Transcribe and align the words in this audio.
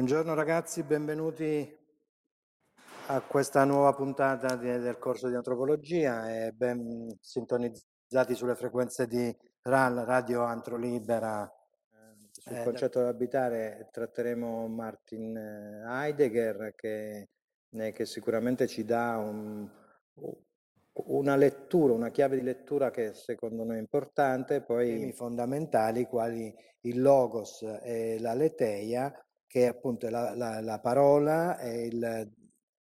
Buongiorno 0.00 0.32
ragazzi, 0.32 0.82
benvenuti 0.82 1.78
a 3.08 3.20
questa 3.20 3.64
nuova 3.64 3.92
puntata 3.92 4.56
di, 4.56 4.64
del 4.78 4.96
corso 4.96 5.28
di 5.28 5.34
antropologia 5.34 6.46
e 6.46 6.52
ben 6.52 7.14
sintonizzati 7.20 8.34
sulle 8.34 8.54
frequenze 8.54 9.06
di 9.06 9.30
RAL, 9.60 9.96
Radio 10.06 10.40
Antro 10.40 10.78
Libera. 10.78 11.46
Sul 12.30 12.56
eh, 12.56 12.64
concetto 12.64 12.98
da... 12.98 13.04
dell'abitare 13.04 13.90
tratteremo 13.92 14.68
Martin 14.68 15.36
eh, 15.36 15.82
Heidegger 15.86 16.72
che, 16.74 17.28
eh, 17.70 17.92
che 17.92 18.06
sicuramente 18.06 18.66
ci 18.66 18.86
dà 18.86 19.18
un, 19.18 19.68
una 20.94 21.36
lettura, 21.36 21.92
una 21.92 22.10
chiave 22.10 22.38
di 22.38 22.42
lettura 22.42 22.90
che 22.90 23.12
secondo 23.12 23.64
noi 23.64 23.76
è 23.76 23.80
importante, 23.80 24.62
poi 24.62 24.98
temi 24.98 25.12
fondamentali 25.12 26.06
quali 26.06 26.50
il 26.84 27.02
logos 27.02 27.60
e 27.82 28.18
la 28.18 28.32
leteia 28.32 29.14
che 29.50 29.66
appunto 29.66 30.06
è 30.06 30.10
la, 30.10 30.32
la, 30.36 30.60
la 30.60 30.78
parola 30.78 31.58
e, 31.58 31.86
il, 31.86 32.30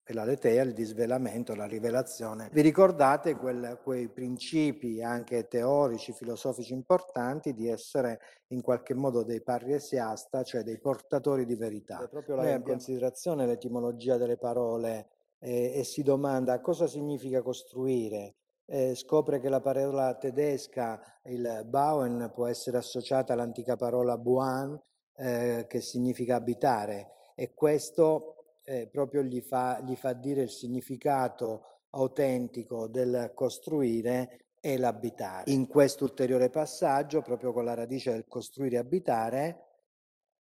la 0.05 0.25
letea, 0.25 0.65
il 0.65 0.75
disvelamento, 0.75 1.55
la 1.55 1.65
rivelazione. 1.65 2.51
Vi 2.53 2.61
ricordate 2.61 3.37
quel, 3.37 3.81
quei 3.83 4.11
principi 4.11 5.03
anche 5.03 5.49
teorici, 5.49 6.13
filosofici 6.13 6.75
importanti 6.75 7.55
di 7.55 7.69
essere 7.69 8.21
in 8.49 8.61
qualche 8.61 8.93
modo 8.93 9.23
dei 9.23 9.41
parresiasta, 9.43 10.43
cioè 10.43 10.63
dei 10.63 10.79
portatori 10.79 11.47
di 11.47 11.55
verità. 11.55 12.05
È 12.05 12.09
proprio 12.11 12.37
la 12.37 12.51
in 12.51 12.63
considerazione 12.63 13.47
l'etimologia 13.47 14.19
delle 14.19 14.37
parole 14.37 15.09
eh, 15.39 15.73
e 15.75 15.85
si 15.85 16.03
domanda 16.03 16.61
cosa 16.61 16.87
significa 16.87 17.41
costruire. 17.41 18.35
Eh, 18.67 18.95
scopre 18.95 19.41
che 19.41 19.49
la 19.49 19.61
parola 19.63 20.15
tedesca, 20.17 21.01
il 21.25 21.63
Bauen, 21.65 22.31
può 22.35 22.47
essere 22.47 22.77
associata 22.77 23.33
all'antica 23.33 23.77
parola 23.77 24.19
Buan, 24.19 24.79
eh, 25.17 25.67
che 25.69 25.81
significa 25.81 26.37
abitare 26.37 27.11
e 27.35 27.55
questo 27.55 28.59
eh, 28.65 28.87
proprio 28.87 29.23
gli 29.23 29.41
fa, 29.41 29.81
gli 29.81 29.97
fa 29.97 30.13
dire 30.13 30.43
il 30.43 30.51
significato 30.51 31.81
autentico 31.91 32.87
del 32.87 33.33
costruire 33.35 34.47
e 34.61 34.79
l'abitare. 34.79 35.51
In 35.51 35.67
questo 35.67 36.05
ulteriore 36.05 36.49
passaggio, 36.49 37.21
proprio 37.21 37.53
con 37.53 37.65
la 37.65 37.75
radice 37.75 38.13
del 38.13 38.27
costruire 38.29 38.77
e 38.77 38.79
abitare, 38.79 39.67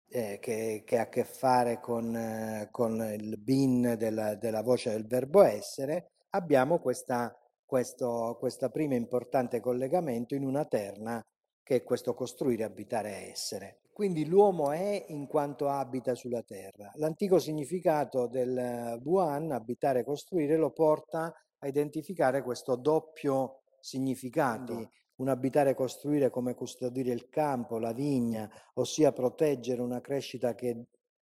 eh, 0.08 0.38
che, 0.39 0.83
che, 0.86 1.00
ha 1.00 1.03
a 1.03 1.09
che 1.09 1.23
fare 1.23 1.80
con, 1.80 2.16
eh, 2.16 2.67
con 2.70 3.02
il 3.02 3.38
bin 3.39 3.95
della, 3.98 4.36
della, 4.36 4.61
voce 4.61 4.92
del 4.92 5.08
verbo 5.08 5.42
essere, 5.42 6.11
abbiamo 6.30 6.80
questa, 6.80 7.36
questo 7.66 8.38
questa 8.39 8.70
prima 8.70 8.94
importante 8.94 9.59
collegamento 9.59 10.36
in 10.36 10.45
una 10.45 10.66
terna 10.66 11.20
che 11.64 11.77
è 11.77 11.83
questo 11.83 12.14
costruire, 12.14 12.64
abitare, 12.64 13.31
essere. 13.31 13.80
Quindi 13.94 14.25
l'uomo 14.25 14.72
è 14.72 15.05
in 15.09 15.27
quanto 15.27 15.69
abita 15.69 16.16
sulla 16.16 16.41
terra. 16.41 16.91
L'antico 16.95 17.38
significato 17.38 18.25
del 18.25 18.99
Wuhan, 19.03 19.52
abitare, 19.52 20.03
costruire, 20.03 20.58
lo 20.58 20.72
porta 20.72 21.31
a 21.59 21.67
identificare 21.67 22.41
questo 22.41 22.75
doppio 22.75 23.61
significato. 23.80 24.91
Un 25.17 25.27
abitare 25.30 25.75
costruire 25.75 26.31
come 26.31 26.55
custodire 26.55 27.14
il 27.14 27.30
campo, 27.30 27.77
la 27.77 27.94
vigna, 27.94 28.49
ossia 28.73 29.11
proteggere 29.11 29.80
una 29.80 30.02
crescita 30.02 30.55
che 30.55 30.88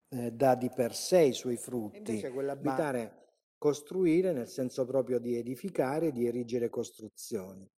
eh, 0.08 0.30
dà 0.30 0.54
di 0.54 0.70
per 0.70 0.94
sé 0.94 1.22
i 1.22 1.32
suoi 1.32 1.56
frutti. 1.56 1.96
E 1.96 1.98
invece 1.98 2.30
quell'abitare 2.30 3.02
Ma... 3.02 3.12
costruire 3.58 4.32
nel 4.32 4.46
senso 4.46 4.84
proprio 4.86 5.18
di 5.18 5.36
edificare, 5.36 6.12
di 6.12 6.26
erigere 6.26 6.70
costruzioni. 6.70 7.68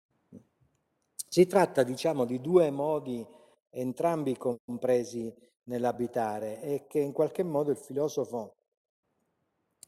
Si 1.26 1.46
tratta, 1.46 1.82
diciamo, 1.82 2.26
di 2.26 2.38
due 2.40 2.70
modi 2.70 3.26
entrambi 3.74 4.36
compresi 4.36 5.32
nell'abitare 5.64 6.60
e 6.62 6.86
che 6.86 7.00
in 7.00 7.12
qualche 7.12 7.42
modo 7.42 7.70
il 7.70 7.76
filosofo 7.76 8.56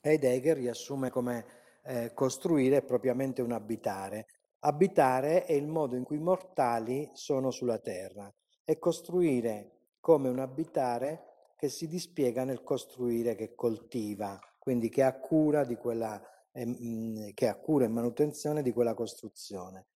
Heidegger 0.00 0.56
riassume 0.56 1.10
come 1.10 1.44
eh, 1.84 2.12
costruire 2.14 2.82
propriamente 2.82 3.42
un 3.42 3.52
abitare. 3.52 4.26
Abitare 4.60 5.44
è 5.44 5.52
il 5.52 5.66
modo 5.66 5.96
in 5.96 6.04
cui 6.04 6.16
i 6.16 6.20
mortali 6.20 7.08
sono 7.12 7.50
sulla 7.50 7.78
terra 7.78 8.32
e 8.64 8.78
costruire 8.78 9.70
come 10.00 10.28
un 10.28 10.38
abitare 10.38 11.52
che 11.56 11.68
si 11.68 11.86
dispiega 11.86 12.44
nel 12.44 12.62
costruire, 12.62 13.34
che 13.34 13.54
coltiva, 13.54 14.38
quindi 14.58 14.88
che 14.88 15.02
ha 15.02 15.18
cura, 15.18 15.64
di 15.64 15.76
quella, 15.76 16.20
eh, 16.52 17.32
che 17.34 17.48
ha 17.48 17.56
cura 17.56 17.84
e 17.84 17.88
manutenzione 17.88 18.62
di 18.62 18.72
quella 18.72 18.94
costruzione 18.94 19.86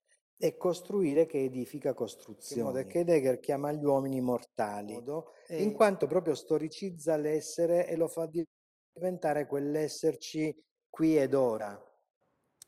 e 0.43 0.57
costruire 0.57 1.27
che 1.27 1.45
edifica 1.45 1.93
costruzioni. 1.93 2.63
In 2.63 2.67
modo 2.69 2.87
che 2.87 2.99
Heidegger 3.01 3.41
chiama 3.41 3.73
gli 3.73 3.85
uomini 3.85 4.23
mortali, 4.23 4.99
in 5.49 5.73
quanto 5.73 6.07
proprio 6.07 6.35
storicizza 6.35 7.17
l'essere 7.17 7.87
e 7.87 7.95
lo 7.95 8.09
fa 8.09 8.27
diventare 8.95 9.47
quell'esserci 9.47 10.57
qui 10.89 11.19
ed 11.19 11.35
ora, 11.35 11.79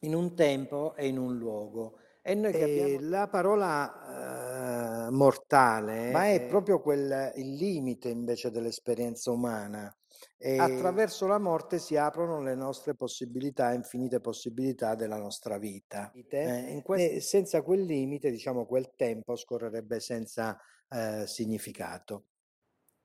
in 0.01 0.15
un 0.15 0.35
tempo 0.35 0.95
e 0.97 1.07
in 1.07 1.17
un 1.17 1.39
luogo. 1.39 1.97
E 2.21 2.35
noi 2.35 2.53
capiamo... 2.53 3.09
La 3.09 3.29
parola 3.29 5.09
uh, 5.09 5.13
mortale, 5.13 6.11
ma 6.11 6.29
è 6.29 6.47
proprio 6.47 6.81
quel, 6.81 7.33
il 7.37 7.55
limite 7.55 8.11
invece 8.11 8.51
dell'esperienza 8.51 9.31
umana. 9.31 9.97
E 10.39 10.59
attraverso 10.59 11.27
la 11.27 11.39
morte 11.39 11.79
si 11.79 11.97
aprono 11.97 12.41
le 12.41 12.55
nostre 12.55 12.95
possibilità, 12.95 13.73
infinite 13.73 14.21
possibilità 14.21 14.95
della 14.95 15.19
nostra 15.19 15.59
vita. 15.59 16.13
Eh, 16.29 16.83
quest- 16.85 17.19
senza 17.19 17.63
quel 17.63 17.83
limite, 17.83 18.31
diciamo, 18.31 18.67
quel 18.67 18.93
tempo 18.97 19.37
scorrerebbe 19.37 20.01
senza 20.01 20.59
eh, 20.89 21.27
significato. 21.27 22.27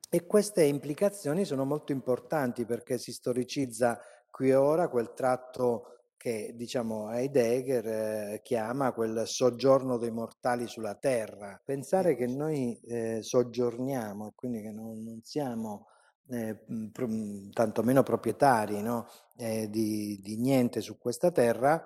E 0.10 0.26
queste 0.26 0.64
implicazioni 0.64 1.44
sono 1.44 1.66
molto 1.66 1.92
importanti 1.92 2.66
perché 2.66 2.98
si 2.98 3.12
storicizza 3.12 4.00
qui 4.32 4.50
e 4.50 4.56
ora 4.56 4.88
quel 4.88 5.14
tratto 5.14 5.98
che 6.18 6.54
diciamo 6.56 7.12
Heidegger 7.12 7.88
eh, 7.88 8.42
chiama 8.42 8.92
quel 8.92 9.28
soggiorno 9.28 9.98
dei 9.98 10.12
mortali 10.12 10.68
sulla 10.68 10.96
terra. 10.96 11.62
Pensare 11.64 12.16
che 12.16 12.26
noi 12.26 12.80
eh, 12.86 13.22
soggiorniamo, 13.22 14.34
quindi 14.36 14.62
che 14.62 14.72
non, 14.72 15.04
non 15.04 15.22
siamo 15.24 15.88
eh, 16.30 16.56
pro, 16.92 17.08
tantomeno 17.54 18.04
proprietari 18.04 18.82
no? 18.82 19.08
eh, 19.38 19.70
di, 19.70 20.20
di, 20.22 20.38
niente 20.38 20.82
su 20.82 20.98
questa 20.98 21.32
terra, 21.32 21.86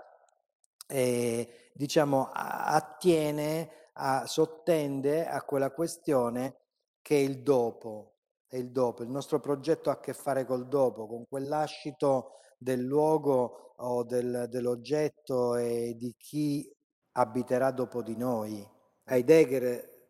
eh, 0.87 1.69
diciamo, 1.73 2.29
attiene, 2.31 3.69
a, 3.93 4.25
sottende 4.25 5.27
a 5.27 5.41
quella 5.43 5.71
questione 5.71 6.55
che 7.01 7.15
è 7.15 7.19
il 7.19 7.41
dopo, 7.41 8.13
è 8.47 8.57
il 8.57 8.71
dopo. 8.71 9.03
Il 9.03 9.09
nostro 9.09 9.39
progetto 9.39 9.89
ha 9.89 9.93
a 9.93 9.99
che 9.99 10.13
fare 10.13 10.45
col 10.45 10.67
dopo, 10.67 11.07
con 11.07 11.27
quell'ascito 11.27 12.33
del 12.57 12.81
luogo 12.81 13.73
o 13.77 14.03
del, 14.03 14.47
dell'oggetto 14.49 15.55
e 15.55 15.95
di 15.97 16.15
chi 16.17 16.69
abiterà 17.13 17.71
dopo 17.71 18.01
di 18.01 18.15
noi. 18.15 18.67
Heidegger 19.03 20.00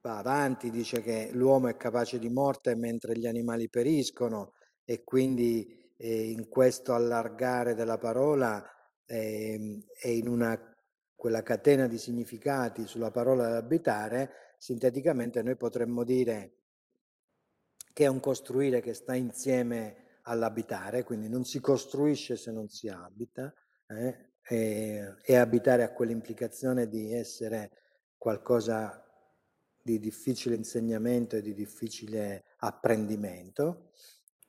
va 0.00 0.18
avanti, 0.18 0.70
dice 0.70 1.02
che 1.02 1.30
l'uomo 1.32 1.68
è 1.68 1.76
capace 1.76 2.18
di 2.18 2.28
morte 2.28 2.74
mentre 2.74 3.16
gli 3.16 3.26
animali 3.26 3.68
periscono 3.68 4.54
e 4.84 5.02
quindi 5.04 5.92
eh, 5.96 6.30
in 6.30 6.48
questo 6.48 6.94
allargare 6.94 7.74
della 7.74 7.98
parola 7.98 8.64
eh, 9.04 9.84
e 10.00 10.16
in 10.16 10.28
una, 10.28 10.58
quella 11.14 11.42
catena 11.42 11.86
di 11.86 11.98
significati 11.98 12.86
sulla 12.86 13.10
parola 13.10 13.56
abitare, 13.56 14.54
sinteticamente 14.58 15.42
noi 15.42 15.56
potremmo 15.56 16.04
dire 16.04 16.52
che 17.92 18.04
è 18.04 18.08
un 18.08 18.20
costruire 18.20 18.80
che 18.80 18.94
sta 18.94 19.14
insieme 19.14 20.20
all'abitare, 20.22 21.02
quindi 21.02 21.28
non 21.28 21.44
si 21.44 21.60
costruisce 21.60 22.36
se 22.36 22.52
non 22.52 22.68
si 22.68 22.88
abita, 22.88 23.52
eh, 23.88 24.28
e, 24.48 25.16
e 25.24 25.36
abitare 25.36 25.82
ha 25.82 25.92
quell'implicazione 25.92 26.88
di 26.88 27.12
essere 27.12 27.70
qualcosa 28.16 29.07
di 29.88 29.98
difficile 29.98 30.54
insegnamento 30.54 31.36
e 31.36 31.40
di 31.40 31.54
difficile 31.54 32.44
apprendimento, 32.58 33.92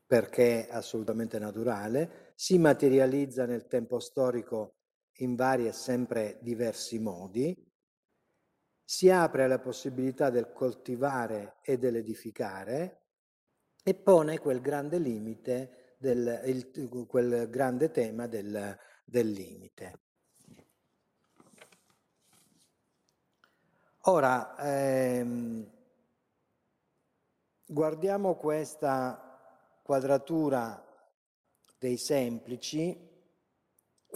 perché 0.06 0.68
è 0.68 0.74
assolutamente 0.74 1.40
naturale, 1.40 2.34
si 2.36 2.58
materializza 2.58 3.46
nel 3.46 3.68
tempo 3.68 4.00
storico 4.00 4.80
in 5.20 5.36
vari 5.36 5.66
e 5.66 5.72
sempre 5.72 6.40
diversi 6.42 7.00
modi, 7.00 7.56
si 8.84 9.10
apre 9.10 9.44
alla 9.44 9.60
possibilità 9.60 10.30
del 10.30 10.52
coltivare 10.52 11.58
e 11.62 11.78
dell'edificare 11.78 13.04
e 13.82 13.94
pone 13.94 14.40
quel 14.40 14.60
grande 14.60 14.98
limite, 14.98 15.96
del, 16.00 16.42
il, 16.46 17.06
quel 17.08 17.50
grande 17.50 17.92
tema 17.92 18.28
del, 18.28 18.78
del 19.06 19.30
limite. 19.30 20.02
Ora, 24.04 24.56
ehm, 24.58 25.70
guardiamo 27.66 28.36
questa 28.36 29.82
quadratura 29.84 30.82
dei 31.78 31.98
semplici 31.98 32.98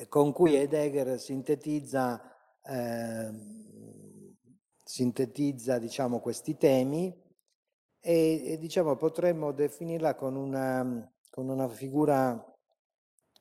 con 0.08 0.32
cui 0.32 0.56
Heidegger 0.56 1.20
sintetizza, 1.20 2.22
eh, 2.64 3.32
sintetizza 4.86 5.78
diciamo, 5.80 6.22
questi 6.22 6.56
temi 6.56 7.14
e, 8.00 8.42
e 8.54 8.58
diciamo 8.58 8.96
potremmo 8.96 9.52
definirla 9.52 10.16
con 10.16 10.38
una, 10.38 11.14
con 11.30 11.50
una 11.50 11.68
figura 11.68 12.42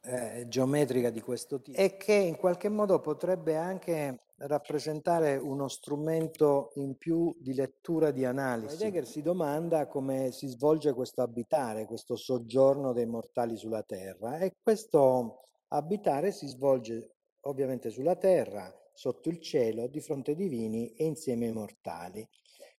eh, 0.02 0.46
geometrica 0.48 1.10
di 1.10 1.20
questo 1.20 1.60
tipo. 1.60 1.78
E 1.78 1.96
che 1.96 2.14
in 2.14 2.36
qualche 2.36 2.68
modo 2.68 2.98
potrebbe 2.98 3.56
anche 3.56 4.24
rappresentare 4.46 5.36
uno 5.36 5.68
strumento 5.68 6.72
in 6.74 6.96
più 6.96 7.34
di 7.38 7.54
lettura 7.54 8.10
di 8.10 8.24
analisi. 8.24 8.74
Heidegger 8.74 9.06
si 9.06 9.22
domanda 9.22 9.86
come 9.86 10.32
si 10.32 10.48
svolge 10.48 10.92
questo 10.92 11.22
abitare, 11.22 11.86
questo 11.86 12.16
soggiorno 12.16 12.92
dei 12.92 13.06
mortali 13.06 13.56
sulla 13.56 13.82
terra 13.82 14.38
e 14.38 14.56
questo 14.60 15.42
abitare 15.68 16.32
si 16.32 16.48
svolge 16.48 17.14
ovviamente 17.42 17.90
sulla 17.90 18.16
terra, 18.16 18.72
sotto 18.92 19.28
il 19.28 19.40
cielo, 19.40 19.86
di 19.86 20.00
fronte 20.00 20.32
ai 20.32 20.36
divini 20.36 20.92
e 20.94 21.04
insieme 21.04 21.46
ai 21.46 21.52
mortali. 21.52 22.28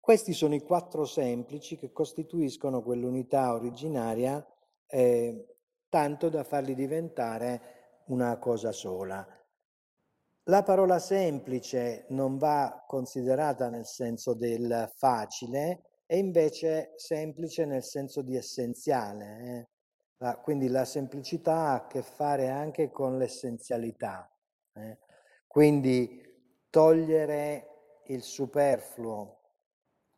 Questi 0.00 0.32
sono 0.32 0.54
i 0.54 0.62
quattro 0.62 1.04
semplici 1.04 1.76
che 1.76 1.92
costituiscono 1.92 2.82
quell'unità 2.82 3.52
originaria 3.52 4.44
eh, 4.88 5.46
tanto 5.88 6.28
da 6.28 6.42
farli 6.42 6.74
diventare 6.74 8.02
una 8.06 8.36
cosa 8.38 8.72
sola. 8.72 9.24
La 10.46 10.64
parola 10.64 10.98
semplice 10.98 12.06
non 12.08 12.36
va 12.36 12.82
considerata 12.84 13.68
nel 13.68 13.86
senso 13.86 14.34
del 14.34 14.90
facile 14.96 15.82
e 16.04 16.18
invece 16.18 16.94
semplice 16.96 17.64
nel 17.64 17.84
senso 17.84 18.22
di 18.22 18.34
essenziale. 18.34 19.68
Eh? 20.18 20.38
Quindi 20.42 20.66
la 20.66 20.84
semplicità 20.84 21.54
ha 21.54 21.74
a 21.74 21.86
che 21.86 22.02
fare 22.02 22.48
anche 22.48 22.90
con 22.90 23.18
l'essenzialità. 23.18 24.28
Eh? 24.72 24.98
Quindi 25.46 26.20
togliere 26.70 28.00
il 28.06 28.22
superfluo. 28.22 29.38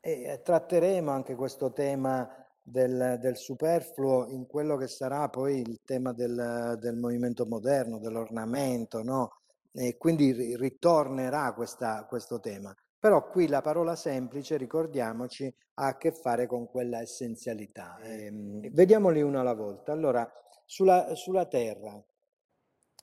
E 0.00 0.41
tratteremo 0.43 1.11
anche 1.11 1.35
questo 1.35 1.71
tema 1.73 2.26
del, 2.62 3.19
del, 3.21 3.37
superfluo 3.37 4.29
in 4.29 4.47
quello 4.47 4.76
che 4.76 4.87
sarà 4.87 5.29
poi 5.29 5.61
il 5.61 5.81
tema 5.85 6.12
del, 6.15 6.79
del 6.81 6.97
movimento 6.97 7.44
moderno, 7.47 7.99
dell'ornamento, 7.99 9.03
no? 9.03 9.44
E 9.76 9.97
quindi 9.97 10.56
ritornerà 10.56 11.53
questa, 11.53 12.06
questo 12.06 12.38
tema. 12.38 12.73
Però 12.97 13.29
qui 13.29 13.49
la 13.49 13.61
parola 13.61 13.97
semplice, 13.97 14.56
ricordiamoci, 14.56 15.53
ha 15.75 15.88
a 15.88 15.97
che 15.97 16.12
fare 16.12 16.47
con 16.47 16.69
quella 16.69 17.00
essenzialità. 17.00 17.99
E, 17.99 18.26
ehm, 18.26 18.71
vediamoli 18.71 19.21
una 19.21 19.41
alla 19.41 19.55
volta. 19.55 19.93
Allora, 19.93 20.31
sulla, 20.65 21.15
sulla 21.15 21.47
terra. 21.47 22.03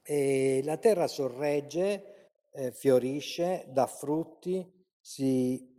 E 0.01 0.62
la 0.63 0.77
terra 0.77 1.07
sorregge, 1.07 2.29
eh, 2.51 2.71
fiorisce, 2.71 3.65
dà 3.68 3.85
frutti, 3.85 4.65
si 5.00 5.69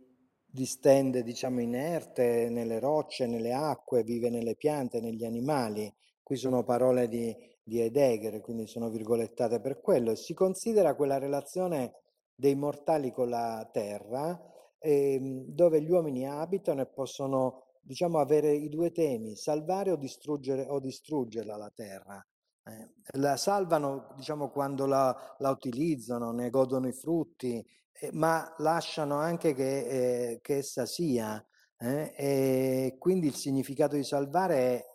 distende, 0.45 1.23
diciamo, 1.23 1.59
inerte 1.59 2.49
nelle 2.49 2.79
rocce, 2.79 3.25
nelle 3.25 3.51
acque, 3.51 4.03
vive 4.03 4.29
nelle 4.29 4.55
piante, 4.55 5.01
negli 5.01 5.25
animali. 5.25 5.91
Qui 6.21 6.35
sono 6.37 6.63
parole 6.63 7.07
di, 7.07 7.35
di 7.63 7.79
Heidegger, 7.79 8.41
quindi 8.41 8.67
sono 8.67 8.89
virgolettate 8.89 9.59
per 9.59 9.79
quello. 9.79 10.11
E 10.11 10.15
si 10.15 10.33
considera 10.33 10.95
quella 10.95 11.17
relazione 11.17 11.93
dei 12.35 12.55
mortali 12.55 13.11
con 13.11 13.29
la 13.29 13.67
terra, 13.71 14.39
eh, 14.79 15.19
dove 15.47 15.81
gli 15.81 15.89
uomini 15.89 16.27
abitano 16.27 16.81
e 16.81 16.87
possono, 16.87 17.77
diciamo, 17.81 18.19
avere 18.19 18.51
i 18.51 18.69
due 18.69 18.91
temi, 18.91 19.35
salvare 19.35 19.91
o 19.91 19.95
distruggere 19.95 20.65
o 20.67 20.79
distruggerla 20.79 21.55
la 21.55 21.71
terra. 21.73 22.27
Eh, 22.65 23.19
la 23.19 23.37
salvano, 23.37 24.13
diciamo, 24.15 24.49
quando 24.49 24.85
la, 24.85 25.35
la 25.39 25.49
utilizzano, 25.49 26.31
ne 26.31 26.49
godono 26.49 26.87
i 26.87 26.93
frutti, 26.93 27.65
eh, 27.91 28.09
ma 28.13 28.53
lasciano 28.57 29.15
anche 29.15 29.53
che, 29.53 30.31
eh, 30.31 30.39
che 30.41 30.57
essa 30.57 30.85
sia. 30.85 31.45
Eh? 31.77 32.13
E 32.17 32.95
quindi 32.99 33.27
il 33.27 33.35
significato 33.35 33.95
di 33.95 34.03
salvare 34.03 34.55
è, 34.57 34.85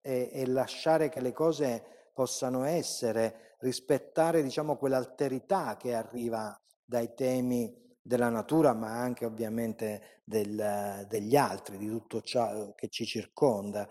è, 0.00 0.30
è, 0.30 0.46
lasciare 0.46 1.08
che 1.08 1.20
le 1.20 1.32
cose 1.32 1.95
possano 2.16 2.64
essere, 2.64 3.56
rispettare 3.58 4.42
diciamo, 4.42 4.78
quell'alterità 4.78 5.76
che 5.76 5.92
arriva 5.92 6.58
dai 6.82 7.12
temi 7.14 7.70
della 8.00 8.30
natura, 8.30 8.72
ma 8.72 8.98
anche 8.98 9.26
ovviamente 9.26 10.22
del, 10.24 11.04
degli 11.10 11.36
altri, 11.36 11.76
di 11.76 11.88
tutto 11.88 12.22
ciò 12.22 12.72
che 12.74 12.88
ci 12.88 13.04
circonda. 13.04 13.86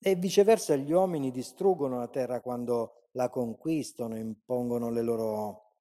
E 0.00 0.16
viceversa 0.16 0.74
gli 0.74 0.90
uomini 0.90 1.30
distruggono 1.30 1.98
la 1.98 2.08
terra 2.08 2.40
quando 2.40 3.10
la 3.12 3.28
conquistano, 3.28 4.16
impongono 4.16 4.90
le 4.90 5.02
loro 5.02 5.74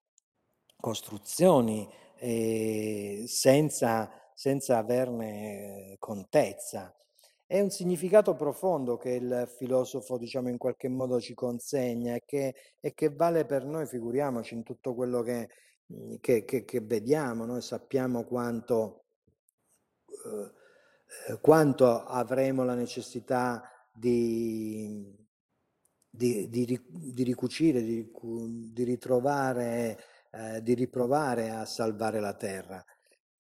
costruzioni, 0.80 1.90
eh, 2.20 3.24
senza, 3.26 4.12
senza 4.36 4.78
averne 4.78 5.96
contezza. 5.98 6.96
È 7.48 7.60
un 7.62 7.70
significato 7.70 8.36
profondo 8.36 8.98
che 8.98 9.12
il 9.12 9.50
filosofo, 9.58 10.18
diciamo, 10.18 10.50
in 10.50 10.58
qualche 10.58 10.90
modo 10.90 11.20
ci 11.22 11.34
consegna 11.34 12.14
e 12.14 12.24
che, 12.26 12.54
e 12.80 12.94
che 12.94 13.10
vale 13.10 13.46
per 13.46 13.66
noi, 13.66 13.88
figuriamoci, 13.88 14.54
in 14.54 14.64
tutto 14.64 14.94
quello 14.94 15.22
che, 15.22 15.50
che, 16.20 16.44
che, 16.44 16.66
che 16.66 16.82
vediamo. 16.82 17.46
Noi 17.46 17.62
sappiamo 17.62 18.26
quanto, 18.26 19.06
eh, 21.30 21.40
quanto 21.40 22.04
avremo 22.04 22.66
la 22.66 22.76
necessità 22.76 23.64
di, 23.94 25.16
di, 26.10 26.50
di, 26.50 26.86
di 26.90 27.24
ricucire, 27.24 27.82
di, 27.82 28.12
di 28.74 28.84
ritrovare 28.84 29.98
eh, 30.32 30.62
di 30.62 30.74
riprovare 30.74 31.50
a 31.50 31.66
salvare 31.66 32.20
la 32.20 32.34
terra. 32.34 32.84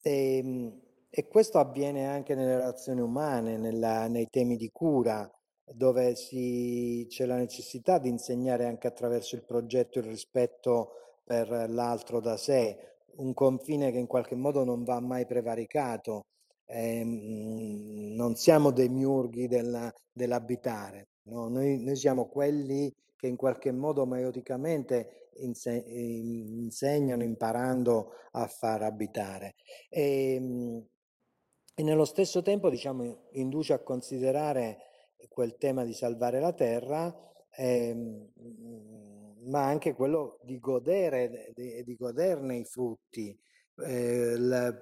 E, 0.01 0.37
ehm, 0.37 0.81
e 1.09 1.27
questo 1.27 1.59
avviene 1.59 2.07
anche 2.07 2.35
nelle 2.35 2.57
relazioni 2.57 3.01
umane, 3.01 3.57
nella, 3.57 4.07
nei 4.07 4.27
temi 4.29 4.57
di 4.57 4.69
cura, 4.71 5.29
dove 5.63 6.15
si, 6.15 7.05
c'è 7.09 7.25
la 7.25 7.37
necessità 7.37 7.97
di 7.97 8.09
insegnare 8.09 8.65
anche 8.65 8.87
attraverso 8.87 9.35
il 9.35 9.43
progetto 9.43 9.99
il 9.99 10.05
rispetto 10.05 10.91
per 11.23 11.49
l'altro 11.69 12.19
da 12.19 12.37
sé, 12.37 12.95
un 13.17 13.33
confine 13.33 13.91
che 13.91 13.97
in 13.97 14.07
qualche 14.07 14.35
modo 14.35 14.63
non 14.63 14.83
va 14.83 14.99
mai 14.99 15.25
prevaricato. 15.25 16.25
Eh, 16.65 17.03
non 17.03 18.35
siamo 18.35 18.71
dei 18.71 18.89
miurghi 18.89 19.47
della, 19.47 19.91
dell'abitare, 20.11 21.07
no? 21.23 21.47
noi, 21.47 21.81
noi 21.81 21.95
siamo 21.95 22.27
quelli 22.27 22.93
che 23.15 23.27
in 23.27 23.37
qualche 23.37 23.71
modo 23.71 24.05
maioticamente 24.05 25.29
inse- 25.37 25.83
insegnano 25.87 27.23
imparando 27.23 28.11
a 28.31 28.47
far 28.47 28.83
abitare. 28.83 29.55
E, 29.89 30.33
ehm, 30.35 30.85
e 31.79 31.83
nello 31.83 32.05
stesso 32.05 32.41
tempo 32.41 32.71
diciamo, 32.71 33.27
induce 33.33 33.71
a 33.71 33.83
considerare 33.83 34.79
quel 35.29 35.57
tema 35.57 35.83
di 35.83 35.93
salvare 35.93 36.39
la 36.39 36.51
terra, 36.51 37.15
ehm, 37.51 38.31
ma 39.43 39.63
anche 39.67 39.93
quello 39.93 40.39
di 40.41 40.57
godere, 40.57 41.51
di, 41.53 41.83
di 41.83 41.95
goderne 41.95 42.55
i 42.55 42.65
frutti. 42.65 43.39
Eh, 43.85 44.37
la, 44.39 44.75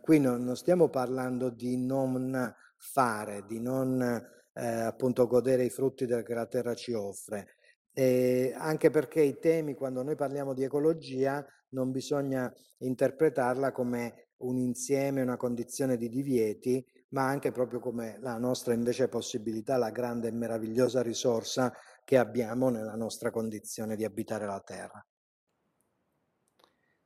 qui 0.00 0.20
non, 0.20 0.42
non, 0.42 0.56
stiamo 0.56 0.88
parlando 0.88 1.50
di 1.50 1.76
non 1.76 2.54
fare, 2.78 3.44
di 3.46 3.60
non 3.60 4.00
eh, 4.00 4.66
appunto 4.66 5.26
godere 5.26 5.64
i 5.64 5.70
frutti 5.70 6.06
che 6.06 6.34
la 6.34 6.46
terra 6.46 6.74
ci 6.74 6.94
offre, 6.94 7.56
eh, 7.92 8.54
anche 8.56 8.88
perché 8.88 9.20
i 9.20 9.38
temi, 9.38 9.74
quando 9.74 10.02
noi 10.02 10.16
parliamo 10.16 10.54
di 10.54 10.62
ecologia, 10.62 11.44
non 11.72 11.90
bisogna 11.90 12.50
interpretarla 12.78 13.70
come 13.70 14.27
un 14.38 14.58
insieme, 14.58 15.22
una 15.22 15.36
condizione 15.36 15.96
di 15.96 16.08
divieti, 16.08 16.84
ma 17.10 17.26
anche 17.26 17.50
proprio 17.52 17.80
come 17.80 18.18
la 18.20 18.38
nostra 18.38 18.74
invece 18.74 19.08
possibilità, 19.08 19.76
la 19.76 19.90
grande 19.90 20.28
e 20.28 20.32
meravigliosa 20.32 21.02
risorsa 21.02 21.72
che 22.04 22.16
abbiamo 22.18 22.68
nella 22.68 22.94
nostra 22.94 23.30
condizione 23.30 23.96
di 23.96 24.04
abitare 24.04 24.46
la 24.46 24.60
Terra. 24.60 25.04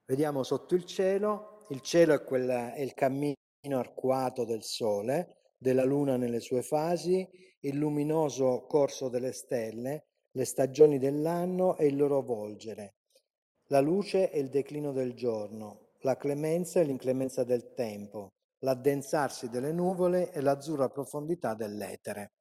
Vediamo 0.05 0.43
sotto 0.43 0.75
il 0.75 0.85
cielo, 0.85 1.67
il 1.71 1.81
cielo 1.81 2.12
è, 2.12 2.23
quel, 2.23 2.49
è 2.49 2.81
il 2.81 2.93
cammino 2.95 3.37
arcuato 3.71 4.45
del 4.45 4.62
Sole, 4.62 5.53
della 5.57 5.85
Luna 5.85 6.17
nelle 6.17 6.41
sue 6.41 6.62
fasi, 6.62 7.27
il 7.61 7.77
luminoso 7.77 8.67
corso 8.67 9.09
delle 9.09 9.33
stelle, 9.33 10.07
le 10.33 10.45
stagioni 10.45 10.99
dell'anno 10.99 11.77
e 11.77 11.87
il 11.87 11.97
loro 11.97 12.21
volgere, 12.21 12.97
la 13.67 13.81
luce 13.81 14.31
e 14.31 14.41
il 14.41 14.49
declino 14.49 14.93
del 14.93 15.15
giorno, 15.15 15.91
la 16.02 16.16
clemenza 16.16 16.80
e 16.80 16.85
l'inclemenza 16.85 17.44
del 17.44 17.73
tempo, 17.75 18.32
l'addensarsi 18.61 19.49
delle 19.49 19.73
nuvole 19.73 20.30
e 20.32 20.40
l'azzurra 20.40 20.88
profondità 20.88 21.54
dell'etere. 21.54 22.32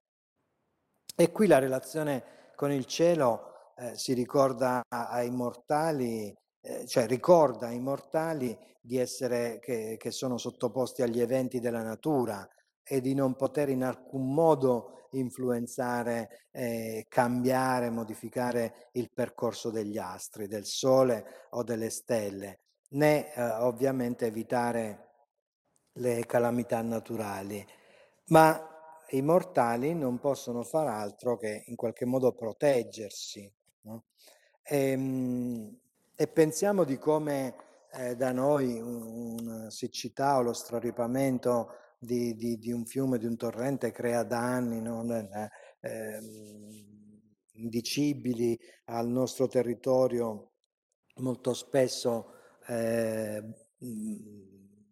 E 1.15 1.31
qui 1.31 1.47
la 1.47 1.59
relazione 1.59 2.53
con 2.55 2.71
il 2.71 2.85
cielo 2.85 3.73
eh, 3.75 3.95
si 3.95 4.13
ricorda 4.13 4.83
ai 4.87 5.29
mortali, 5.29 6.33
eh, 6.61 6.85
cioè 6.87 7.07
ricorda 7.07 7.67
ai 7.67 7.79
mortali 7.79 8.57
di 8.79 8.97
essere 8.97 9.59
che, 9.59 9.97
che 9.99 10.11
sono 10.11 10.37
sottoposti 10.37 11.01
agli 11.01 11.19
eventi 11.19 11.59
della 11.59 11.83
natura 11.83 12.47
e 12.83 12.99
di 13.01 13.13
non 13.13 13.35
poter 13.35 13.69
in 13.69 13.83
alcun 13.83 14.33
modo 14.33 15.07
influenzare, 15.11 16.47
eh, 16.51 17.05
cambiare, 17.07 17.89
modificare 17.89 18.89
il 18.93 19.11
percorso 19.13 19.69
degli 19.69 19.97
astri, 19.97 20.47
del 20.47 20.65
Sole 20.65 21.47
o 21.51 21.63
delle 21.63 21.89
stelle, 21.89 22.60
né 22.91 23.33
eh, 23.33 23.41
ovviamente 23.59 24.25
evitare 24.25 25.09
le 25.93 26.25
calamità 26.25 26.81
naturali. 26.81 27.65
Ma 28.27 28.67
i 29.09 29.21
mortali 29.21 29.93
non 29.93 30.19
possono 30.19 30.63
far 30.63 30.87
altro 30.87 31.37
che 31.37 31.63
in 31.67 31.75
qualche 31.75 32.05
modo 32.05 32.33
proteggersi. 32.33 33.51
No? 33.81 34.05
E, 34.63 34.91
ehm, 34.91 35.79
e, 36.15 36.27
pensiamo 36.27 36.83
di 36.83 36.97
come 36.97 37.55
eh, 37.93 38.15
da 38.15 38.31
noi 38.31 38.79
una 38.79 39.69
siccità 39.69 40.37
o 40.37 40.41
lo 40.41 40.53
straripamento 40.53 41.73
di, 41.99 42.35
di, 42.35 42.57
di, 42.57 42.71
un 42.71 42.85
fiume, 42.85 43.17
di 43.17 43.25
un 43.25 43.35
torrente 43.35 43.91
crea 43.91 44.23
danni 44.23 44.81
no? 44.81 45.03
eh, 45.81 46.19
indicibili 47.53 48.57
al 48.85 49.07
nostro 49.07 49.47
territorio, 49.47 50.51
molto 51.15 51.53
spesso 51.53 52.40
eh, 52.67 53.43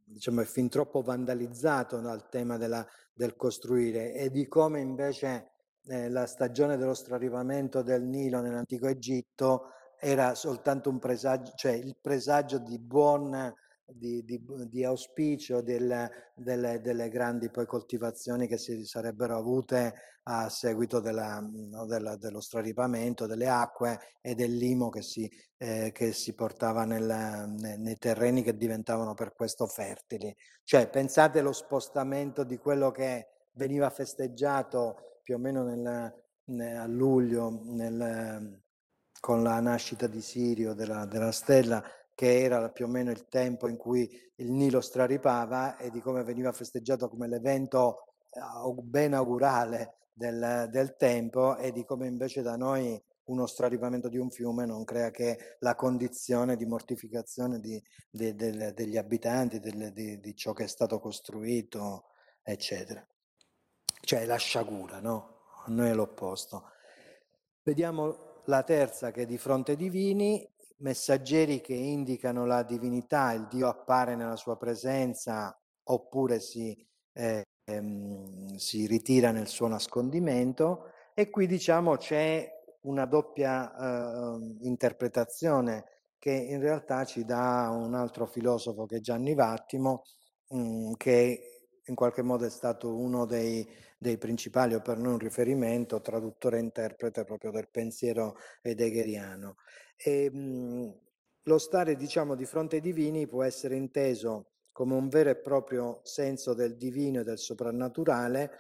diciamo, 0.04 0.42
è 0.42 0.46
fin 0.46 0.70
troppo 0.70 1.02
vandalizzato 1.02 2.00
dal 2.00 2.30
tema 2.30 2.58
della, 2.58 2.86
del 3.14 3.36
costruire 3.36 4.14
e 4.14 4.30
di 4.30 4.48
come 4.48 4.80
invece 4.80 5.52
eh, 5.86 6.10
la 6.10 6.26
stagione 6.26 6.78
dello 6.78 6.94
straripamento 6.94 7.82
del 7.82 8.04
Nilo 8.04 8.42
nell'antico 8.42 8.88
Egitto 8.88 9.72
era 10.00 10.34
soltanto 10.36 10.90
un 10.90 11.00
presagio, 11.00 11.52
cioè 11.56 11.74
il 11.74 11.98
presagio 12.00 12.58
di 12.58 12.80
buon 12.80 13.54
di, 13.94 14.24
di, 14.24 14.42
di 14.68 14.84
auspicio 14.84 15.62
del, 15.62 16.10
delle, 16.36 16.82
delle, 16.82 17.10
grandi 17.10 17.50
poi 17.50 17.66
coltivazioni 17.66 18.48
che 18.48 18.58
si 18.58 18.86
sarebbero 18.86 19.38
avute 19.38 19.94
a 20.24 20.50
seguito 20.50 21.00
della, 21.00 21.40
no, 21.40 21.86
della, 21.86 22.16
dello 22.16 22.40
straripamento 22.40 23.26
delle 23.26 23.48
acque 23.48 24.00
e 24.22 24.36
del 24.36 24.56
limo 24.56 24.90
che 24.90 25.02
si, 25.02 25.30
eh, 25.58 25.92
che 25.92 26.12
si 26.12 26.34
portava 26.34 26.86
nel, 26.86 27.54
nei, 27.80 27.98
terreni 27.98 28.44
che 28.44 28.56
diventavano 28.56 29.14
per 29.14 29.34
questo 29.34 29.66
fertili. 29.66 30.36
Cioè 30.64 30.90
pensate 30.90 31.40
allo 31.40 31.54
spostamento 31.54 32.44
di 32.44 32.58
quello 32.58 32.92
che 32.92 33.28
veniva 33.54 33.90
festeggiato 33.90 35.20
più 35.24 35.36
o 35.36 35.40
meno 35.40 35.64
nel, 35.64 36.14
nel, 36.46 36.78
a 36.78 36.86
luglio 36.88 37.50
con 39.20 39.44
la 39.44 39.60
nascita 39.60 40.08
di 40.08 40.22
Sirio 40.22 40.74
della, 40.74 41.06
della 41.06 41.32
stella 41.32 41.84
che 42.20 42.42
era 42.42 42.70
più 42.70 42.84
o 42.84 42.90
meno 42.90 43.12
il 43.12 43.30
tempo 43.30 43.70
in 43.70 43.78
cui 43.78 44.12
il 44.36 44.52
Nilo 44.52 44.82
straripava 44.82 45.78
e 45.78 45.90
di 45.90 46.02
come 46.02 46.22
veniva 46.22 46.52
festeggiato 46.52 47.08
come 47.08 47.30
l'evento 47.30 48.08
eh, 48.30 48.42
ben 48.82 49.14
augurale 49.14 50.00
del, 50.12 50.68
del 50.70 50.98
tempo 50.98 51.56
e 51.56 51.72
di 51.72 51.86
come 51.86 52.08
invece 52.08 52.42
da 52.42 52.58
noi 52.58 53.02
uno 53.28 53.46
straripamento 53.46 54.10
di 54.10 54.18
un 54.18 54.30
fiume 54.32 54.66
non 54.66 54.84
crea 54.84 55.12
che 55.12 55.56
la 55.60 55.76
condizione 55.76 56.58
di 56.58 56.66
mortificazione 56.66 57.62
di, 57.62 57.82
di, 58.10 58.36
de, 58.36 58.74
degli 58.74 58.98
abitanti, 58.98 59.62
de, 59.62 59.94
di, 59.94 60.20
di, 60.20 60.36
ciò 60.36 60.52
che 60.52 60.66
è 60.66 60.68
stato 60.68 61.00
costruito, 61.00 62.08
eccetera. 62.44 63.02
Cioè 64.02 64.26
la 64.26 64.36
sciagura, 64.36 65.00
no? 65.00 65.44
A 65.64 65.72
noi 65.72 65.88
è 65.88 65.94
l'opposto. 65.94 66.66
Vediamo 67.64 68.42
la 68.44 68.64
terza 68.64 69.12
che 69.12 69.22
è 69.22 69.26
di 69.26 69.38
fronte 69.38 69.78
divini, 69.78 70.46
messaggeri 70.80 71.62
che 71.62 71.74
indicano 71.74 72.46
la 72.46 72.64
divinità, 72.64 73.34
il 73.34 73.48
Dio 73.48 73.68
appare 73.68 74.16
nella 74.16 74.36
sua 74.36 74.58
presenza 74.58 75.58
oppure 75.84 76.40
si, 76.40 76.76
eh, 77.14 77.44
ehm, 77.66 78.56
si 78.56 78.86
ritira 78.86 79.32
nel 79.32 79.48
suo 79.48 79.68
nascondimento. 79.68 80.92
E 81.14 81.30
qui 81.30 81.48
diciamo 81.48 81.98
c'è 81.98 82.50
una 82.82 83.06
doppia 83.06 83.76
eh, 83.76 84.56
interpretazione 84.62 85.86
che 86.18 86.32
in 86.32 86.60
realtà 86.60 87.06
ci 87.06 87.26
dà 87.26 87.70
un 87.72 87.94
altro 87.94 88.26
filosofo 88.26 88.86
che 88.86 88.98
è 88.98 89.00
Gianni 89.00 89.34
Vattimo 89.34 90.04
mh, 90.50 90.60
mm, 90.60 90.94
che 90.98 91.42
in 91.86 91.96
qualche 91.96 92.22
modo 92.22 92.46
è 92.46 92.50
stato 92.50 92.96
uno 92.96 93.26
dei, 93.26 93.68
dei 94.00 94.18
principali 94.18 94.74
o 94.74 94.82
per 94.82 94.98
noi 94.98 95.14
un 95.14 95.20
riferimento, 95.20 96.02
traduttore 96.02 96.58
e 96.58 96.62
interprete 96.62 97.26
proprio 97.26 97.52
del 97.52 97.70
pensiero 97.70 98.38
heideggeriano. 98.62 99.58
E, 99.98 100.32
mh, 100.32 101.00
lo 101.44 101.58
stare, 101.58 101.96
diciamo, 101.96 102.36
di 102.36 102.46
fronte 102.46 102.78
ai 102.78 102.82
divini 102.82 103.28
può 103.28 103.44
essere 103.44 103.76
inteso 103.76 104.52
come 104.72 104.96
un 104.96 105.10
vero 105.10 105.30
e 105.32 105.36
proprio 105.36 106.00
senso 106.04 106.54
del 106.54 106.78
divino 106.78 107.20
e 107.20 107.24
del 107.24 107.38
soprannaturale 107.38 108.52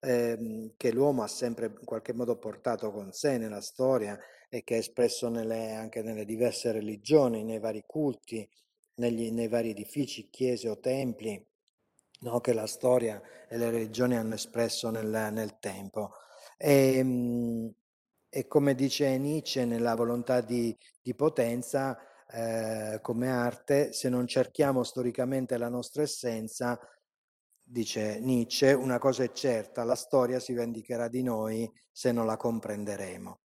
ehm, 0.00 0.72
che 0.76 0.92
l'uomo 0.92 1.22
ha 1.22 1.28
sempre 1.28 1.66
in 1.66 1.84
qualche 1.84 2.14
modo 2.14 2.38
portato 2.38 2.90
con 2.90 3.12
sé 3.12 3.36
nella 3.36 3.60
storia 3.60 4.18
e 4.48 4.62
che 4.62 4.76
è 4.76 4.78
espresso 4.78 5.28
nelle, 5.28 5.74
anche 5.74 6.02
nelle 6.02 6.24
diverse 6.24 6.72
religioni, 6.72 7.44
nei 7.44 7.58
vari 7.58 7.82
culti, 7.86 8.48
negli, 8.94 9.30
nei 9.32 9.48
vari 9.48 9.70
edifici, 9.70 10.30
chiese 10.30 10.68
o 10.68 10.78
templi, 10.78 11.44
no, 12.20 12.40
che 12.40 12.52
la 12.52 12.66
storia 12.66 13.20
e 13.48 13.56
le 13.56 13.70
religioni 13.70 14.16
hanno 14.16 14.34
espresso 14.34 14.90
nel, 14.90 15.30
nel 15.32 15.58
tempo. 15.58 16.12
E, 16.56 16.96
ehm, 16.98 17.74
e 18.28 18.46
come 18.46 18.74
dice 18.74 19.16
Nietzsche 19.18 19.64
nella 19.64 19.94
volontà 19.94 20.40
di, 20.40 20.76
di 21.00 21.14
potenza, 21.14 21.98
eh, 22.28 22.98
come 23.00 23.30
arte, 23.30 23.92
se 23.92 24.08
non 24.08 24.26
cerchiamo 24.26 24.82
storicamente 24.82 25.56
la 25.56 25.68
nostra 25.68 26.02
essenza, 26.02 26.78
dice 27.62 28.20
Nietzsche, 28.20 28.72
una 28.72 28.98
cosa 28.98 29.22
è 29.24 29.32
certa, 29.32 29.84
la 29.84 29.94
storia 29.94 30.38
si 30.38 30.52
vendicherà 30.52 31.08
di 31.08 31.22
noi 31.22 31.70
se 31.90 32.12
non 32.12 32.26
la 32.26 32.36
comprenderemo. 32.36 33.40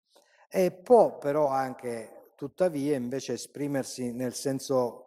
E 0.49 0.71
può 0.71 1.17
però 1.17 1.47
anche, 1.47 2.31
tuttavia, 2.35 2.95
invece 2.95 3.33
esprimersi 3.33 4.13
nel 4.13 4.33
senso 4.33 5.06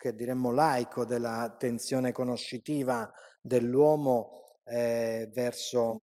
che 0.00 0.14
diremmo 0.14 0.50
laico 0.50 1.04
della 1.04 1.54
tensione 1.58 2.10
conoscitiva 2.10 3.12
dell'uomo 3.38 4.56
eh, 4.64 5.28
verso 5.30 6.04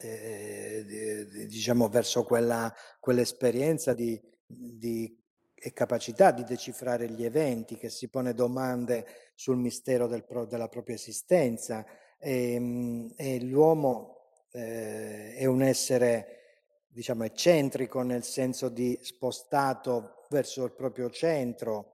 eh, 0.00 1.46
diciamo 1.46 1.88
verso 1.88 2.24
quella, 2.24 2.74
quell'esperienza 2.98 3.94
di, 3.94 4.20
di, 4.44 5.16
e 5.54 5.72
capacità 5.72 6.32
di 6.32 6.42
decifrare 6.42 7.08
gli 7.08 7.24
eventi, 7.24 7.76
che 7.76 7.90
si 7.90 8.08
pone 8.08 8.34
domande 8.34 9.06
sul 9.36 9.56
mistero 9.56 10.08
del 10.08 10.24
della 10.48 10.68
propria 10.68 10.96
esistenza. 10.96 11.86
E, 12.18 12.54
ehm, 12.54 13.12
e 13.16 13.40
l'uomo 13.40 14.32
eh, 14.50 15.34
è 15.36 15.44
un 15.44 15.62
essere 15.62 16.40
diciamo 16.88 17.22
eccentrico 17.22 18.02
nel 18.02 18.24
senso 18.24 18.68
di 18.68 18.98
spostato 19.00 20.24
verso 20.28 20.64
il 20.64 20.72
proprio 20.72 21.08
centro 21.10 21.93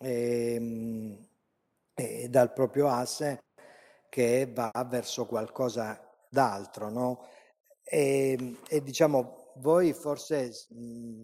e, 0.00 0.54
ehm, 0.54 1.28
e 1.94 2.28
dal 2.28 2.52
proprio 2.52 2.88
asse 2.88 3.44
che 4.08 4.50
va 4.52 4.72
verso 4.88 5.26
qualcosa 5.26 6.00
d'altro, 6.28 6.90
no? 6.90 7.26
E, 7.82 8.56
e 8.68 8.82
diciamo, 8.82 9.52
voi 9.56 9.92
forse 9.92 10.50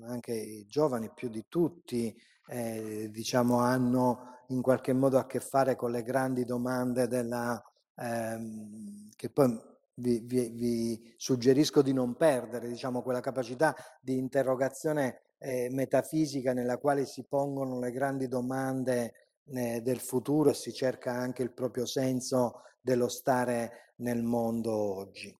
anche 0.02 0.32
i 0.34 0.66
giovani 0.66 1.10
più 1.14 1.28
di 1.28 1.46
tutti, 1.48 2.14
eh, 2.48 3.08
diciamo, 3.10 3.58
hanno 3.58 4.42
in 4.48 4.62
qualche 4.62 4.92
modo 4.92 5.18
a 5.18 5.26
che 5.26 5.40
fare 5.40 5.76
con 5.76 5.90
le 5.90 6.02
grandi 6.02 6.44
domande 6.44 7.08
della, 7.08 7.60
ehm, 7.96 9.10
che 9.16 9.30
poi 9.30 9.60
vi, 9.94 10.20
vi, 10.20 10.48
vi, 10.50 11.14
suggerisco 11.16 11.82
di 11.82 11.92
non 11.92 12.16
perdere, 12.16 12.68
diciamo, 12.68 13.02
quella 13.02 13.20
capacità 13.20 13.74
di 14.00 14.16
interrogazione 14.18 15.22
eh, 15.38 15.68
metafisica 15.70 16.52
nella 16.52 16.78
quale 16.78 17.06
si 17.06 17.24
pongono 17.24 17.78
le 17.78 17.90
grandi 17.90 18.28
domande 18.28 19.12
eh, 19.48 19.80
del 19.82 20.00
futuro 20.00 20.50
e 20.50 20.54
si 20.54 20.72
cerca 20.72 21.12
anche 21.12 21.42
il 21.42 21.52
proprio 21.52 21.86
senso 21.86 22.62
dello 22.80 23.08
stare 23.08 23.92
nel 23.96 24.22
mondo 24.22 24.72
oggi. 24.72 25.36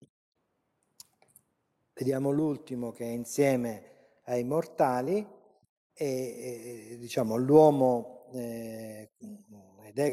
Vediamo 1.93 2.31
l'ultimo 2.31 2.93
che 2.93 3.05
è 3.05 3.11
insieme 3.11 4.21
ai 4.25 4.45
mortali 4.45 5.27
e, 5.95 6.91
e 6.91 6.97
diciamo 6.99 7.37
l'uomo, 7.37 8.27
eh, 8.35 9.13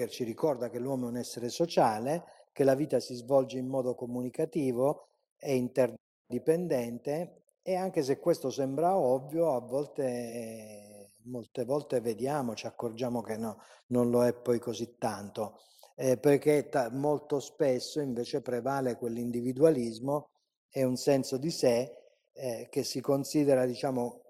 ci 0.08 0.24
ricorda 0.24 0.70
che 0.70 0.80
l'uomo 0.80 1.08
è 1.08 1.10
un 1.10 1.18
essere 1.18 1.50
sociale, 1.50 2.24
che 2.54 2.63
la 2.63 2.75
vita 2.75 3.00
si 3.00 3.16
svolge 3.16 3.58
in 3.58 3.68
modo 3.68 3.96
comunicativo 3.96 5.10
e 5.38 5.56
interdipendente 5.56 7.42
e 7.63 7.75
anche 7.75 8.03
se 8.03 8.20
questo 8.20 8.50
sembra 8.50 8.98
ovvio, 8.98 9.55
a 9.55 9.60
volte, 9.60 10.03
eh, 10.03 11.12
molte 11.24 11.63
volte 11.63 12.01
vediamo, 12.01 12.55
ci 12.55 12.67
accorgiamo 12.67 13.22
che 13.22 13.38
no, 13.38 13.62
non 13.88 14.10
lo 14.10 14.25
è 14.25 14.34
poi 14.34 14.60
così 14.60 14.98
tanto. 14.98 15.60
Eh, 15.96 16.17
perché 16.17 16.67
ta- 16.70 16.89
molto 16.91 17.39
spesso 17.39 18.01
invece 18.01 18.41
prevale 18.41 18.98
quell'individualismo 18.98 20.29
e 20.70 20.84
un 20.84 20.98
senso 20.98 21.38
di 21.38 21.51
sé 21.51 21.96
eh, 22.34 22.67
che 22.70 22.84
si 22.84 23.00
considera, 23.00 23.65
diciamo, 23.65 24.22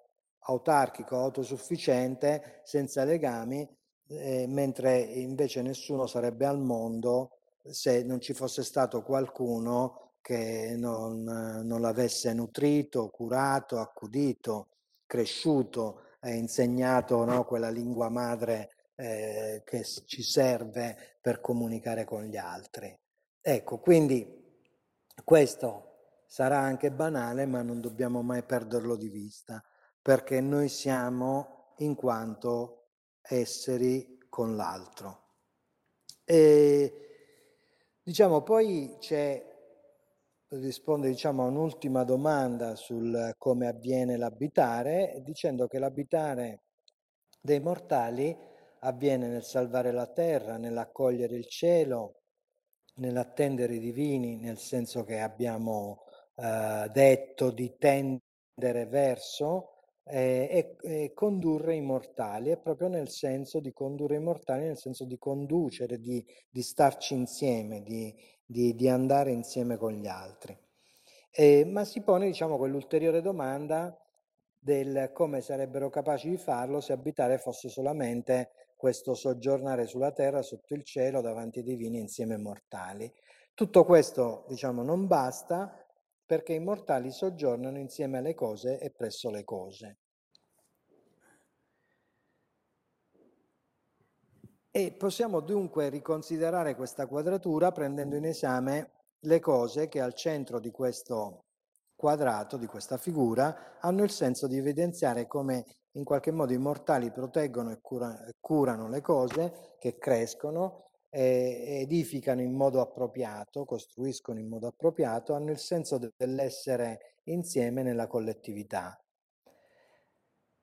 autarchico, 0.45 1.17
autosufficiente, 1.17 2.61
senza 2.63 3.03
legami, 3.03 3.67
eh, 4.09 4.45
mentre 4.47 4.99
invece 4.99 5.61
nessuno 5.61 6.05
sarebbe 6.05 6.45
al 6.45 6.59
mondo 6.59 7.37
se 7.63 8.03
non 8.03 8.19
ci 8.19 8.33
fosse 8.33 8.61
stato 8.61 9.01
qualcuno 9.01 10.02
che 10.23 10.75
non, 10.77 11.23
non 11.23 11.81
l'avesse 11.81 12.33
nutrito, 12.33 13.09
curato, 13.09 13.79
accudito, 13.79 14.69
cresciuto 15.05 16.03
e 16.21 16.35
insegnato 16.35 17.25
no, 17.25 17.43
quella 17.43 17.69
lingua 17.69 18.07
madre 18.07 18.69
eh, 18.95 19.63
che 19.65 19.83
ci 19.83 20.23
serve 20.23 21.17
per 21.19 21.41
comunicare 21.41 22.05
con 22.05 22.23
gli 22.23 22.37
altri. 22.37 22.97
Ecco, 23.41 23.79
quindi 23.79 24.25
questo 25.25 26.21
sarà 26.25 26.57
anche 26.57 26.89
banale, 26.89 27.45
ma 27.45 27.61
non 27.61 27.81
dobbiamo 27.81 28.21
mai 28.21 28.43
perderlo 28.43 28.95
di 28.95 29.09
vista, 29.09 29.61
perché 30.01 30.39
noi 30.39 30.69
siamo 30.69 31.73
in 31.79 31.95
quanto 31.95 32.91
esseri 33.21 34.19
con 34.29 34.55
l'altro. 34.55 35.21
E 36.23 36.99
diciamo 38.01 38.41
poi 38.41 38.95
c'è 38.99 39.52
risponde 40.59 41.09
diciamo, 41.09 41.43
a 41.43 41.47
un'ultima 41.47 42.03
domanda 42.03 42.75
sul 42.75 43.33
come 43.37 43.67
avviene 43.67 44.17
l'abitare, 44.17 45.21
dicendo 45.23 45.67
che 45.67 45.79
l'abitare 45.79 46.63
dei 47.41 47.59
mortali 47.59 48.35
avviene 48.79 49.27
nel 49.27 49.43
salvare 49.43 49.91
la 49.91 50.07
terra, 50.07 50.57
nell'accogliere 50.57 51.35
il 51.35 51.47
cielo, 51.47 52.21
nell'attendere 52.95 53.75
i 53.75 53.79
divini, 53.79 54.37
nel 54.37 54.57
senso 54.57 55.03
che 55.03 55.19
abbiamo 55.19 56.03
eh, 56.35 56.89
detto 56.91 57.51
di 57.51 57.75
tendere 57.77 58.85
verso 58.87 59.69
eh, 60.05 60.75
e, 60.81 61.03
e, 61.03 61.13
condurre 61.13 61.75
i 61.75 61.81
mortali, 61.81 62.49
è 62.49 62.57
proprio 62.57 62.89
nel 62.89 63.09
senso 63.09 63.59
di 63.59 63.71
condurre 63.71 64.17
i 64.17 64.19
mortali, 64.19 64.65
nel 64.65 64.77
senso 64.77 65.05
di 65.05 65.17
conducere, 65.17 65.99
di, 65.99 66.23
di 66.49 66.61
starci 66.61 67.13
insieme, 67.13 67.81
di, 67.81 68.13
di, 68.45 68.75
di, 68.75 68.87
andare 68.87 69.31
insieme 69.31 69.77
con 69.77 69.93
gli 69.93 70.07
altri. 70.07 70.57
Eh, 71.31 71.65
ma 71.65 71.83
si 71.83 72.01
pone 72.01 72.27
diciamo 72.27 72.57
quell'ulteriore 72.57 73.21
domanda 73.21 73.97
del 74.59 75.11
come 75.13 75.41
sarebbero 75.41 75.89
capaci 75.89 76.29
di 76.29 76.37
farlo 76.37 76.79
se 76.79 76.93
abitare 76.93 77.37
fosse 77.37 77.69
solamente 77.69 78.51
questo 78.77 79.13
soggiornare 79.13 79.85
sulla 79.85 80.11
terra, 80.11 80.41
sotto 80.41 80.73
il 80.73 80.83
cielo, 80.83 81.21
davanti 81.21 81.59
ai 81.59 81.65
divini, 81.65 81.99
insieme 81.99 82.35
ai 82.35 82.41
mortali. 82.41 83.11
Tutto 83.53 83.85
questo, 83.85 84.45
diciamo, 84.49 84.83
non 84.83 85.07
basta 85.07 85.73
perché 86.25 86.53
i 86.53 86.59
mortali 86.59 87.11
soggiornano 87.11 87.77
insieme 87.77 88.17
alle 88.17 88.33
cose 88.33 88.79
e 88.79 88.91
presso 88.91 89.29
le 89.29 89.43
cose. 89.43 89.99
E 94.75 94.91
possiamo 94.91 95.39
dunque 95.39 95.89
riconsiderare 95.89 96.75
questa 96.75 97.05
quadratura 97.05 97.71
prendendo 97.71 98.15
in 98.15 98.25
esame 98.25 98.89
le 99.19 99.39
cose 99.39 99.87
che 99.87 100.01
al 100.01 100.15
centro 100.15 100.59
di 100.59 100.71
questo 100.71 101.43
quadrato, 101.95 102.57
di 102.57 102.65
questa 102.65 102.97
figura, 102.97 103.77
hanno 103.79 104.01
il 104.01 104.09
senso 104.09 104.47
di 104.47 104.57
evidenziare 104.57 105.27
come 105.27 105.63
in 105.91 106.03
qualche 106.03 106.31
modo 106.31 106.53
i 106.53 106.57
mortali 106.57 107.11
proteggono 107.11 107.69
e 107.69 107.81
cura, 107.81 108.17
curano 108.39 108.87
le 108.89 109.01
cose 109.01 109.75
che 109.77 109.99
crescono, 109.99 110.87
eh, 111.11 111.81
edificano 111.81 112.41
in 112.41 112.55
modo 112.55 112.81
appropriato, 112.81 113.65
costruiscono 113.65 114.39
in 114.39 114.47
modo 114.47 114.65
appropriato, 114.65 115.35
hanno 115.35 115.51
il 115.51 115.59
senso 115.59 115.99
dell'essere 116.17 117.19
insieme 117.25 117.83
nella 117.83 118.07
collettività. 118.07 119.02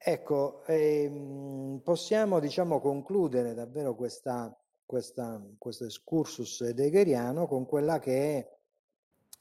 Ecco, 0.02 0.64
ehm, 0.64 1.82
possiamo 1.84 2.40
diciamo, 2.40 2.80
concludere 2.80 3.52
davvero 3.52 3.94
questa, 3.94 4.50
questa, 4.86 5.38
questo 5.58 5.84
excursus 5.84 6.62
heideggeriano 6.62 7.46
con 7.46 7.66
quella 7.66 7.98
che 7.98 8.38
è 8.38 8.58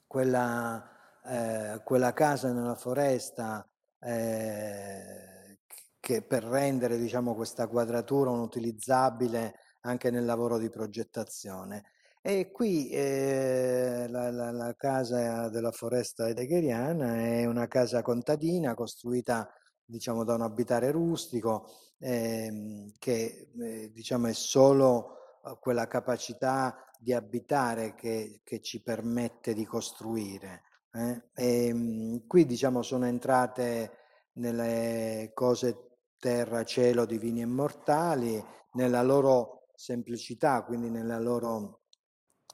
quella, 0.06 0.86
eh, 1.24 1.80
quella 1.82 2.12
casa 2.12 2.52
nella 2.52 2.74
foresta 2.74 3.66
eh, 4.00 5.60
che 5.98 6.22
per 6.22 6.44
rendere 6.44 6.98
diciamo, 6.98 7.34
questa 7.34 7.66
quadratura 7.66 8.28
un'utilizzabile 8.28 9.54
anche 9.80 10.10
nel 10.10 10.26
lavoro 10.26 10.58
di 10.58 10.68
progettazione. 10.68 11.84
E 12.20 12.50
qui 12.50 12.90
eh, 12.90 14.06
la, 14.10 14.30
la, 14.30 14.50
la, 14.50 14.74
casa 14.76 15.48
della 15.48 15.70
foresta 15.70 16.26
heideggeriana 16.26 17.16
è 17.16 17.46
una 17.46 17.66
casa 17.66 18.02
contadina 18.02 18.74
costruita 18.74 19.48
diciamo, 19.90 20.24
da 20.24 20.34
un 20.34 20.42
abitare 20.42 20.90
rustico 20.90 21.68
ehm, 21.98 22.92
che 22.98 23.50
eh, 23.58 23.90
diciamo, 23.92 24.28
è 24.28 24.32
solo 24.32 25.40
eh, 25.44 25.56
quella 25.60 25.86
capacità 25.86 26.84
di 26.98 27.12
abitare 27.12 27.94
che, 27.94 28.40
che 28.44 28.60
ci 28.60 28.82
permette 28.82 29.52
di 29.54 29.64
costruire. 29.64 30.62
Eh? 30.92 31.22
E, 31.34 31.66
ehm, 31.66 32.26
qui 32.26 32.46
diciamo, 32.46 32.82
sono 32.82 33.06
entrate 33.06 33.98
nelle 34.34 35.30
cose 35.34 35.88
terra, 36.18 36.64
cielo, 36.64 37.04
divini 37.04 37.42
e 37.42 37.46
mortali, 37.46 38.42
nella 38.72 39.02
loro 39.02 39.66
semplicità, 39.74 40.62
quindi 40.62 40.90
nella 40.90 41.18
loro 41.18 41.82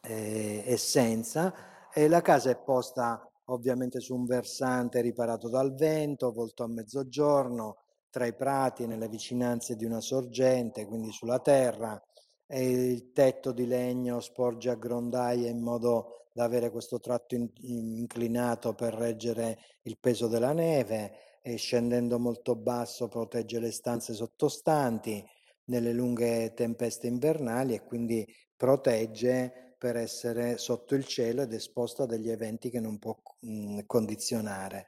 eh, 0.03 0.63
essenza. 0.67 1.53
E 1.93 2.09
la 2.09 2.23
casa 2.23 2.51
è 2.51 2.57
posta 2.57 3.31
ovviamente 3.47 4.01
su 4.01 4.15
un 4.15 4.25
versante 4.25 5.01
riparato 5.01 5.49
dal 5.49 5.75
vento, 5.75 6.33
volto 6.33 6.63
a 6.63 6.69
mezzogiorno, 6.69 7.77
tra 8.11 8.27
i 8.27 8.35
prati 8.35 8.87
nelle 8.87 9.09
vicinanze 9.09 9.77
di 9.77 9.85
una 9.85 10.01
sorgente, 10.01 10.87
quindi 10.87 11.13
sulla 11.13 11.39
terra, 11.39 12.01
e 12.47 12.71
il 12.71 13.13
tetto 13.13 13.53
di 13.53 13.67
legno 13.67 14.21
sporge 14.21 14.71
a 14.71 14.75
grondaie 14.75 15.49
in 15.49 15.61
modo 15.61 16.29
da 16.33 16.45
avere 16.45 16.71
questo 16.71 17.01
tratto 17.01 17.35
in, 17.35 17.49
inclinato 17.63 18.75
per 18.75 18.95
reggere 18.95 19.59
il 19.83 19.99
peso 19.99 20.29
della 20.29 20.53
neve 20.53 21.41
e 21.43 21.57
scendendo 21.57 22.19
molto 22.19 22.55
basso 22.55 23.09
protegge 23.09 23.59
le 23.59 23.71
stanze 23.71 24.15
sottostanti 24.15 25.25
nelle 25.65 25.93
lunghe 25.93 26.53
tempeste 26.55 27.07
invernali 27.07 27.75
e 27.75 27.85
quindi 27.85 28.27
protegge 28.57 29.66
per 29.79 29.97
essere 29.97 30.59
sotto 30.59 30.95
il 30.95 31.05
cielo 31.05 31.43
ed 31.43 31.53
esposto 31.53 32.03
a 32.03 32.07
degli 32.07 32.31
eventi 32.31 32.71
che 32.71 32.81
non 32.81 32.99
può 32.99 33.17
mh, 33.41 33.81
condizionare. 33.87 34.87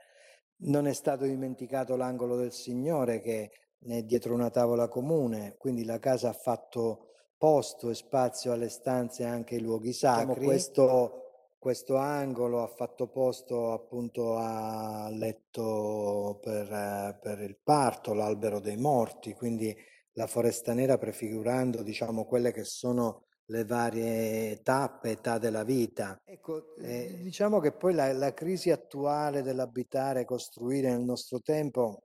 Non 0.60 0.86
è 0.86 0.92
stato 0.92 1.24
dimenticato 1.24 1.96
l'angolo 1.96 2.36
del 2.36 2.52
Signore 2.52 3.20
che 3.20 3.50
è 3.80 4.02
dietro 4.02 4.34
una 4.34 4.50
tavola 4.50 4.88
comune, 4.88 5.56
quindi 5.56 5.84
la 5.84 5.98
casa 5.98 6.30
ha 6.30 6.32
fatto 6.32 7.08
posto 7.36 7.90
e 7.90 7.94
spazio 7.94 8.52
alle 8.52 8.68
stanze 8.68 9.22
e 9.22 9.26
anche 9.26 9.54
ai 9.54 9.60
luoghi 9.60 9.92
sacri. 9.92 10.44
Questo, 10.44 11.22
questo 11.58 11.96
angolo 11.96 12.62
ha 12.62 12.66
fatto 12.66 13.08
posto 13.08 13.72
appunto 13.72 14.36
al 14.36 15.14
letto 15.14 16.38
per, 16.42 17.18
per 17.20 17.40
il 17.40 17.56
parto, 17.62 18.14
l'albero 18.14 18.58
dei 18.58 18.76
morti, 18.76 19.34
quindi 19.34 19.74
la 20.12 20.26
foresta 20.26 20.74
nera 20.74 20.98
prefigurando 20.98 21.82
diciamo 21.82 22.24
quelle 22.24 22.50
che 22.50 22.64
sono 22.64 23.27
le 23.50 23.64
varie 23.64 24.60
tappe, 24.62 25.12
età 25.12 25.38
della 25.38 25.64
vita. 25.64 26.20
Ecco, 26.24 26.74
eh, 26.76 27.18
diciamo 27.22 27.60
che 27.60 27.72
poi 27.72 27.94
la, 27.94 28.12
la 28.12 28.34
crisi 28.34 28.70
attuale 28.70 29.42
dell'abitare, 29.42 30.24
costruire 30.24 30.90
nel 30.90 31.04
nostro 31.04 31.40
tempo 31.40 32.02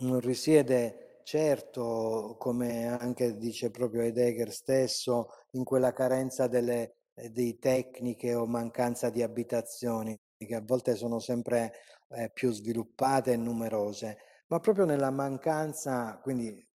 non 0.00 0.20
risiede 0.20 1.20
certo, 1.24 2.36
come 2.38 2.86
anche 2.86 3.36
dice 3.36 3.70
proprio 3.70 4.02
Heidegger 4.02 4.50
stesso, 4.50 5.28
in 5.52 5.64
quella 5.64 5.92
carenza 5.92 6.46
delle, 6.48 6.96
eh, 7.14 7.30
di 7.30 7.58
tecniche 7.58 8.34
o 8.34 8.46
mancanza 8.46 9.10
di 9.10 9.22
abitazioni, 9.22 10.18
che 10.36 10.54
a 10.54 10.62
volte 10.62 10.96
sono 10.96 11.18
sempre 11.18 11.72
eh, 12.10 12.30
più 12.32 12.50
sviluppate 12.50 13.32
e 13.32 13.36
numerose, 13.36 14.18
ma 14.48 14.58
proprio 14.58 14.84
nella 14.84 15.10
mancanza, 15.10 16.18
quindi 16.22 16.70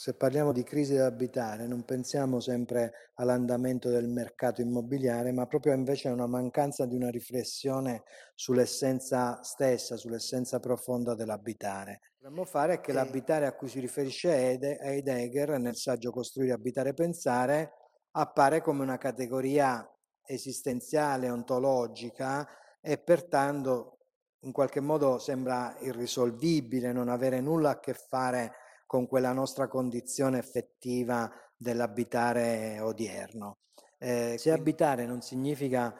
se 0.00 0.14
parliamo 0.14 0.50
di 0.50 0.62
crisi 0.62 0.94
da 0.94 1.04
abitare 1.04 1.66
non 1.66 1.84
pensiamo 1.84 2.40
sempre 2.40 3.10
all'andamento 3.16 3.90
del 3.90 4.08
mercato 4.08 4.62
immobiliare, 4.62 5.30
ma 5.30 5.44
proprio 5.44 5.74
invece 5.74 6.08
a 6.08 6.14
una 6.14 6.26
mancanza 6.26 6.86
di 6.86 6.96
una 6.96 7.10
riflessione 7.10 8.04
sull'essenza 8.34 9.42
stessa, 9.42 9.98
sull'essenza 9.98 10.58
profonda 10.58 11.14
dell'abitare. 11.14 12.00
Dovremmo 12.16 12.46
fare 12.46 12.76
è 12.76 12.80
che 12.80 12.94
l'abitare 12.94 13.44
a 13.44 13.52
cui 13.52 13.68
si 13.68 13.78
riferisce 13.78 14.58
Heidegger 14.80 15.58
nel 15.58 15.76
saggio 15.76 16.10
Costruire, 16.12 16.54
Abitare, 16.54 16.94
Pensare 16.94 17.72
appare 18.12 18.62
come 18.62 18.82
una 18.82 18.96
categoria 18.96 19.86
esistenziale, 20.24 21.28
ontologica 21.28 22.48
e 22.80 22.96
pertanto 22.96 23.98
in 24.44 24.52
qualche 24.52 24.80
modo 24.80 25.18
sembra 25.18 25.76
irrisolvibile, 25.80 26.90
non 26.90 27.10
avere 27.10 27.42
nulla 27.42 27.72
a 27.72 27.80
che 27.80 27.92
fare 27.92 28.46
con 28.46 28.68
quella 29.06 29.32
nostra 29.32 29.68
condizione 29.68 30.38
effettiva 30.38 31.30
dell'abitare 31.56 32.80
odierno. 32.80 33.58
Eh, 33.98 34.36
se 34.36 34.50
abitare 34.50 35.06
non 35.06 35.20
significa 35.20 35.94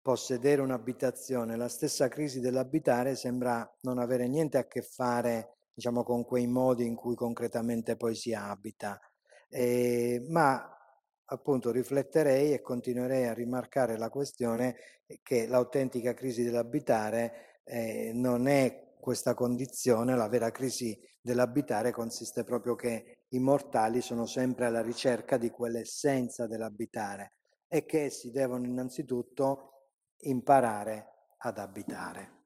possedere 0.00 0.62
un'abitazione, 0.62 1.56
la 1.56 1.68
stessa 1.68 2.06
crisi 2.08 2.40
dell'abitare 2.40 3.16
sembra 3.16 3.68
non 3.80 3.98
avere 3.98 4.28
niente 4.28 4.56
a 4.56 4.66
che 4.66 4.82
fare 4.82 5.56
diciamo, 5.74 6.02
con 6.04 6.24
quei 6.24 6.46
modi 6.46 6.86
in 6.86 6.94
cui 6.94 7.14
concretamente 7.14 7.96
poi 7.96 8.14
si 8.14 8.32
abita. 8.34 9.00
Eh, 9.48 10.24
ma 10.28 10.78
appunto 11.24 11.70
rifletterei 11.70 12.52
e 12.52 12.60
continuerei 12.60 13.26
a 13.26 13.34
rimarcare 13.34 13.96
la 13.98 14.08
questione 14.08 14.76
che 15.22 15.46
l'autentica 15.46 16.14
crisi 16.14 16.42
dell'abitare 16.42 17.60
eh, 17.64 18.12
non 18.14 18.46
è 18.46 18.87
questa 19.00 19.34
condizione, 19.34 20.16
la 20.16 20.28
vera 20.28 20.50
crisi 20.50 20.98
dell'abitare 21.20 21.90
consiste 21.90 22.44
proprio 22.44 22.74
che 22.74 23.24
i 23.28 23.38
mortali 23.38 24.00
sono 24.00 24.26
sempre 24.26 24.66
alla 24.66 24.82
ricerca 24.82 25.36
di 25.36 25.50
quell'essenza 25.50 26.46
dell'abitare 26.46 27.34
e 27.68 27.84
che 27.84 28.10
si 28.10 28.30
devono 28.30 28.66
innanzitutto 28.66 29.72
imparare 30.20 31.32
ad 31.38 31.58
abitare. 31.58 32.36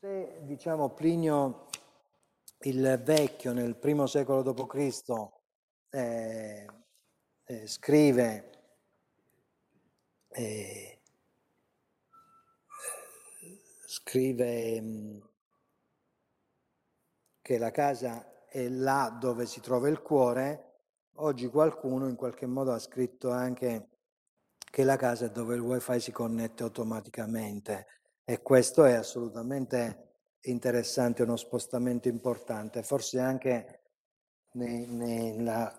Se 0.00 0.40
diciamo 0.42 0.92
Plinio 0.94 1.66
il 2.60 3.00
Vecchio 3.04 3.52
nel 3.52 3.76
primo 3.76 4.06
secolo 4.06 4.42
d.C. 4.42 5.02
Eh, 5.90 6.66
eh, 7.44 7.66
scrive 7.66 8.50
eh, 10.30 11.00
scrive 13.86 14.80
mm, 14.80 15.20
che 17.44 17.58
la 17.58 17.70
casa 17.70 18.46
è 18.46 18.66
là 18.70 19.14
dove 19.20 19.44
si 19.44 19.60
trova 19.60 19.90
il 19.90 20.00
cuore, 20.00 20.78
oggi 21.16 21.46
qualcuno 21.48 22.08
in 22.08 22.16
qualche 22.16 22.46
modo 22.46 22.72
ha 22.72 22.78
scritto 22.78 23.30
anche 23.30 23.90
che 24.56 24.82
la 24.82 24.96
casa 24.96 25.26
è 25.26 25.30
dove 25.30 25.54
il 25.54 25.60
wifi 25.60 26.00
si 26.00 26.10
connette 26.10 26.62
automaticamente. 26.62 27.86
E 28.24 28.40
questo 28.40 28.84
è 28.84 28.94
assolutamente 28.94 30.20
interessante, 30.44 31.22
uno 31.22 31.36
spostamento 31.36 32.08
importante, 32.08 32.82
forse 32.82 33.20
anche 33.20 33.82
nella 34.52 35.70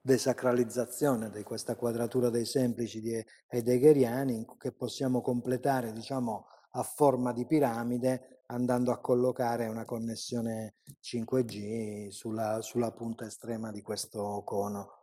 desacralizzazione 0.00 1.28
di 1.30 1.42
questa 1.42 1.74
quadratura 1.74 2.30
dei 2.30 2.44
semplici 2.44 3.00
di 3.00 3.20
heideggeriani 3.48 4.46
che 4.56 4.70
possiamo 4.70 5.22
completare 5.22 5.90
diciamo 5.90 6.46
a 6.70 6.84
forma 6.84 7.32
di 7.32 7.44
piramide 7.46 8.39
andando 8.50 8.92
a 8.92 8.98
collocare 8.98 9.66
una 9.66 9.84
connessione 9.84 10.74
5G 11.00 12.08
sulla, 12.08 12.60
sulla 12.60 12.92
punta 12.92 13.24
estrema 13.24 13.70
di 13.70 13.80
questo 13.80 14.42
cono. 14.44 14.98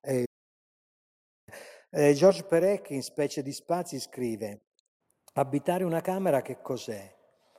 E, 0.00 0.26
eh, 1.90 2.12
George 2.12 2.44
Perec 2.44 2.90
in 2.90 3.02
Specie 3.02 3.42
di 3.42 3.52
Spazi 3.52 3.98
scrive 3.98 4.66
Abitare 5.34 5.84
una 5.84 6.00
camera 6.00 6.42
che 6.42 6.60
cos'è? 6.60 7.16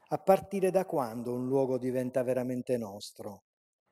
A 0.10 0.18
partire 0.18 0.72
da 0.72 0.86
quando 0.86 1.34
un 1.34 1.48
luogo 1.48 1.78
diventa 1.78 2.22
veramente 2.22 2.78
nostro? 2.78 3.44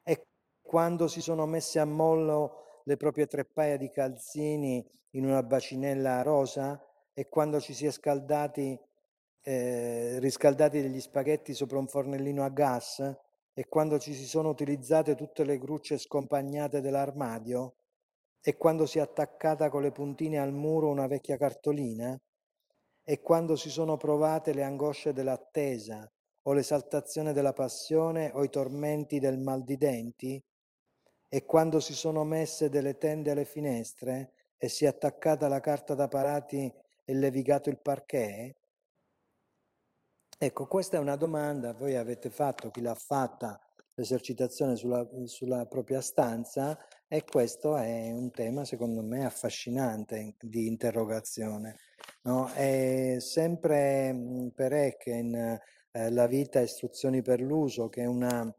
È 0.04 0.22
quando 0.62 1.08
si 1.08 1.22
sono 1.22 1.46
messe 1.46 1.80
a 1.80 1.86
mollo 1.86 2.82
le 2.84 2.98
proprie 2.98 3.26
tre 3.26 3.46
paia 3.46 3.78
di 3.78 3.90
calzini 3.90 4.86
in 5.12 5.26
una 5.26 5.44
bacinella 5.44 6.22
rosa? 6.22 6.82
E 7.14 7.30
quando 7.30 7.60
ci 7.60 7.74
si 7.74 7.86
è 7.86 7.92
scaldati 7.92 8.78
eh, 9.50 10.20
riscaldati 10.20 10.80
degli 10.80 11.02
spaghetti 11.02 11.56
sopra 11.56 11.80
un 11.80 11.88
fornellino 11.88 12.44
a 12.44 12.50
gas 12.50 13.00
e 13.52 13.68
quando 13.68 13.98
ci 13.98 14.14
si 14.14 14.26
sono 14.26 14.50
utilizzate 14.50 15.16
tutte 15.16 15.44
le 15.44 15.58
grucce 15.58 15.98
scompagnate 15.98 16.82
dell'armadio 16.82 17.74
e 18.42 18.58
quando 18.58 18.86
si 18.86 19.00
è 19.00 19.02
attaccata 19.02 19.70
con 19.70 19.82
le 19.82 19.92
puntine 19.92 20.38
al 20.38 20.54
muro 20.54 20.90
una 20.90 21.08
vecchia 21.08 21.36
cartolina 21.36 22.16
e 23.04 23.22
quando 23.22 23.56
si 23.56 23.72
sono 23.72 23.98
provate 23.98 24.54
le 24.54 24.62
angosce 24.62 25.14
dell'attesa 25.14 26.08
o 26.44 26.54
l'esaltazione 26.54 27.34
della 27.34 27.54
passione 27.54 28.30
o 28.32 28.44
i 28.44 28.52
tormenti 28.52 29.18
del 29.18 29.40
mal 29.40 29.64
di 29.64 29.78
denti 29.78 30.40
e 31.28 31.46
quando 31.46 31.80
si 31.80 31.96
sono 31.96 32.24
messe 32.24 32.70
delle 32.70 33.00
tende 33.00 33.32
alle 33.32 33.46
finestre 33.46 34.34
e 34.58 34.70
si 34.70 34.86
è 34.86 34.90
attaccata 34.90 35.48
la 35.48 35.60
carta 35.60 35.96
da 35.96 36.08
parati 36.08 36.72
e 37.04 37.14
levigato 37.16 37.72
il 37.72 37.80
parquet 37.80 38.59
Ecco, 40.42 40.68
questa 40.68 40.96
è 40.96 41.02
una 41.02 41.18
domanda, 41.18 41.74
voi 41.74 41.98
avete 41.98 42.30
fatto, 42.30 42.70
chi 42.72 42.80
l'ha 42.80 42.96
fatta, 42.96 43.60
l'esercitazione 43.96 44.78
sulla, 44.78 45.06
sulla, 45.26 45.66
propria 45.66 46.00
stanza 46.00 46.80
e 47.10 47.26
questo 47.26 47.76
è 47.76 48.10
un 48.14 48.32
tema 48.32 48.64
secondo 48.64 49.02
me 49.02 49.26
affascinante 49.26 50.36
di 50.40 50.66
interrogazione. 50.66 51.76
No? 52.22 52.48
È 52.54 53.18
sempre 53.20 54.52
per 54.56 54.72
Ecken 54.72 55.60
eh, 55.92 56.10
La 56.10 56.26
vita, 56.26 56.62
istruzioni 56.62 57.22
per 57.22 57.42
l'uso, 57.42 57.90
che 57.90 58.04
è 58.04 58.06
una, 58.06 58.50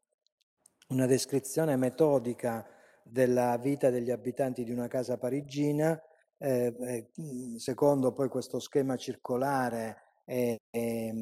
una 0.89 1.07
descrizione 1.07 1.77
metodica 1.77 2.67
della 3.03 3.57
vita 3.57 3.89
degli 3.89 4.11
abitanti 4.11 4.65
di 4.65 4.71
una 4.71 4.87
casa 4.87 5.17
parigina, 5.17 5.99
eh, 6.37 6.77
eh, 6.79 7.11
secondo 7.57 8.13
poi 8.13 8.29
questo 8.29 8.59
schema 8.59 8.97
circolare 8.97 10.10
e, 10.25 10.59
e, 10.71 11.13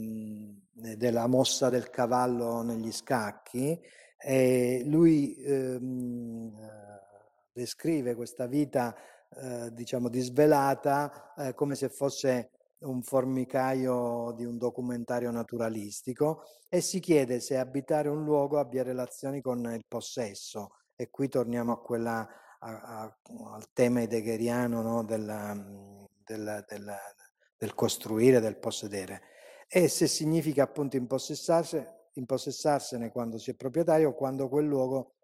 della 0.72 1.26
mossa 1.26 1.68
del 1.68 1.90
cavallo 1.90 2.62
negli 2.62 2.92
scacchi. 2.92 3.78
E 4.20 4.82
lui 4.84 5.34
ehm, 5.36 6.52
descrive 7.52 8.14
questa 8.14 8.46
vita, 8.46 8.94
eh, 9.30 9.72
diciamo, 9.72 10.08
disvelata 10.08 11.34
eh, 11.36 11.54
come 11.54 11.74
se 11.74 11.88
fosse 11.88 12.50
un 12.80 13.02
formicaio 13.02 14.32
di 14.36 14.44
un 14.44 14.56
documentario 14.56 15.30
naturalistico 15.30 16.44
e 16.68 16.80
si 16.80 17.00
chiede 17.00 17.40
se 17.40 17.58
abitare 17.58 18.08
un 18.08 18.22
luogo 18.24 18.58
abbia 18.58 18.82
relazioni 18.82 19.40
con 19.40 19.64
il 19.72 19.84
possesso. 19.86 20.70
E 20.94 21.10
qui 21.10 21.28
torniamo 21.28 21.72
a 21.72 21.80
quella, 21.80 22.28
a, 22.60 22.80
a, 22.80 23.16
al 23.54 23.72
tema 23.72 24.00
heideggeriano 24.00 24.82
no? 24.82 25.04
della, 25.04 25.56
della, 26.24 26.64
della, 26.66 26.98
del 27.58 27.74
costruire, 27.74 28.40
del 28.40 28.56
possedere. 28.56 29.22
E 29.68 29.88
se 29.88 30.06
significa 30.06 30.62
appunto 30.62 30.96
impossessarsene 30.96 33.10
quando 33.10 33.36
si 33.36 33.50
è 33.50 33.54
proprietario 33.54 34.10
o 34.10 34.14
quando 34.14 34.48
quel 34.48 34.66
luogo 34.66 35.16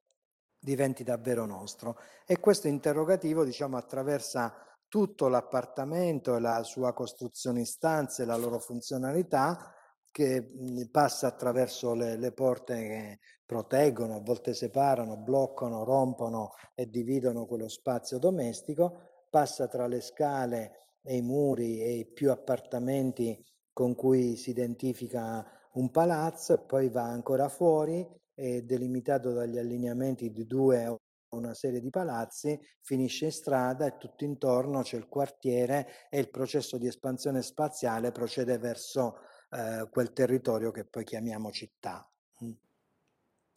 diventi 0.59 1.05
davvero 1.05 1.47
nostro. 1.47 1.97
E 2.27 2.40
questo 2.40 2.68
interrogativo, 2.68 3.44
diciamo, 3.44 3.77
attraversa 3.77 4.55
tutto 4.88 5.29
l'appartamento 5.29 6.37
e 6.37 6.40
la 6.40 6.62
sua 6.62 6.92
costruzione 6.92 7.61
in 7.61 7.66
stanze, 7.66 8.25
la 8.25 8.37
loro 8.37 8.59
funzionalità, 8.59 9.73
che 10.11 10.47
passa 10.90 11.27
attraverso 11.27 11.94
le, 11.94 12.16
le, 12.16 12.33
porte 12.33 12.77
che 12.77 13.18
proteggono, 13.44 14.14
a 14.14 14.20
volte 14.20 14.55
separano, 14.55 15.16
bloccano, 15.16 15.83
rompono 15.83 16.53
e 16.75 16.88
dividono 16.88 17.47
quello 17.47 17.68
spazio 17.68 18.18
domestico, 18.18 19.25
passa 19.29 19.66
tra 19.66 19.88
le 19.88 20.01
scale 20.01 20.84
e 21.05 21.17
i 21.17 21.23
muri 21.23 21.83
e 21.83 21.93
i 21.99 22.07
più 22.07 22.31
appartamenti 22.31 23.45
con 23.73 23.95
cui 23.95 24.37
si 24.37 24.51
identifica 24.51 25.47
un 25.75 25.90
palazzo, 25.90 26.64
poi 26.64 26.88
va 26.88 27.05
ancora 27.05 27.49
fuori, 27.49 28.07
è 28.33 28.62
delimitato 28.62 29.33
dagli 29.33 29.59
allineamenti 29.59 30.31
di 30.31 30.47
due 30.47 30.87
o 30.87 31.01
una 31.37 31.53
serie 31.53 31.81
di 31.81 31.90
palazzi, 31.90 32.59
finisce 32.81 33.27
in 33.27 33.33
strada 33.33 33.87
e 33.87 33.97
tutto 33.99 34.25
intorno 34.25 34.83
c'è 34.83 34.97
il 34.97 35.09
quartiere 35.09 35.88
e 36.09 36.21
il 36.21 36.31
processo 36.31 36.79
di 36.79 36.87
espansione 36.87 37.43
spaziale 37.43 38.12
procede 38.12 38.57
verso 38.59 39.19
eh, 39.51 39.88
quel 39.90 40.12
territorio 40.12 40.71
che 40.71 40.85
poi 40.85 41.05
chiamiamo 41.05 41.51
città. 41.51 42.09
Mm. 42.45 42.53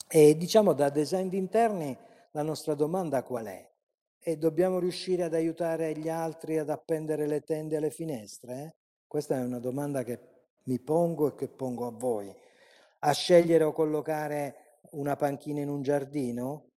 E 0.08 0.36
diciamo 0.36 0.74
da 0.74 0.90
design 0.90 1.34
interni 1.34 1.96
la 2.32 2.42
nostra 2.42 2.74
domanda 2.74 3.24
qual 3.24 3.46
è? 3.46 3.77
E 4.20 4.38
dobbiamo 4.38 4.80
riuscire 4.80 5.24
ad 5.24 5.34
aiutare 5.34 5.98
gli 5.98 6.10
altri 6.10 6.58
ad 6.58 6.70
appendere 6.70 7.28
le 7.28 7.42
tende 7.42 7.78
alle 7.78 7.92
finestre? 7.92 8.76
Questa 9.08 9.36
è 9.38 9.44
una 9.44 9.60
domanda 9.60 10.04
che 10.04 10.20
mi 10.64 10.80
pongo 10.80 11.30
e 11.30 11.36
che 11.36 11.48
pongo 11.48 11.88
a 11.88 11.92
voi. 11.92 12.34
A 13.00 13.12
scegliere 13.14 13.64
o 13.64 13.72
collocare 13.72 14.80
una 14.92 15.16
panchina 15.16 15.62
in 15.62 15.70
un 15.70 15.82
giardino? 15.82 16.72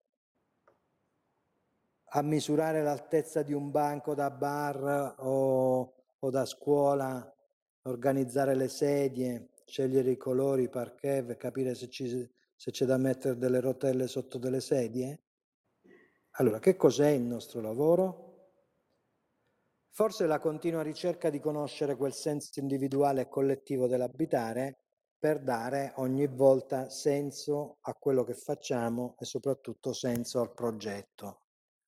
A 2.12 2.22
misurare 2.22 2.82
l'altezza 2.82 3.42
di 3.42 3.52
un 3.52 3.70
banco 3.70 4.14
da 4.14 4.30
bar 4.30 5.16
o, 5.18 5.94
o 6.18 6.30
da 6.30 6.44
scuola? 6.44 7.34
Organizzare 7.82 8.54
le 8.54 8.68
sedie? 8.68 9.48
Scegliere 9.64 10.10
i 10.10 10.16
colori, 10.16 10.64
i 10.64 10.68
parquet, 10.68 11.36
capire 11.36 11.74
se, 11.74 11.88
ci, 11.88 12.28
se 12.54 12.70
c'è 12.70 12.84
da 12.84 12.96
mettere 12.96 13.36
delle 13.38 13.60
rotelle 13.60 14.06
sotto 14.06 14.38
delle 14.38 14.60
sedie? 14.60 15.20
Allora, 16.34 16.58
che 16.58 16.76
cos'è 16.76 17.08
il 17.08 17.22
nostro 17.22 17.60
lavoro? 17.60 18.28
Forse 19.92 20.26
la 20.26 20.38
continua 20.38 20.82
ricerca 20.82 21.28
di 21.28 21.40
conoscere 21.40 21.96
quel 21.96 22.12
senso 22.12 22.60
individuale 22.60 23.22
e 23.22 23.28
collettivo 23.28 23.86
dell'abitare 23.86 24.84
per 25.18 25.42
dare 25.42 25.92
ogni 25.96 26.26
volta 26.26 26.88
senso 26.88 27.78
a 27.82 27.94
quello 27.94 28.24
che 28.24 28.34
facciamo 28.34 29.16
e 29.18 29.26
soprattutto 29.26 29.92
senso 29.92 30.40
al 30.40 30.54
progetto. 30.54 31.42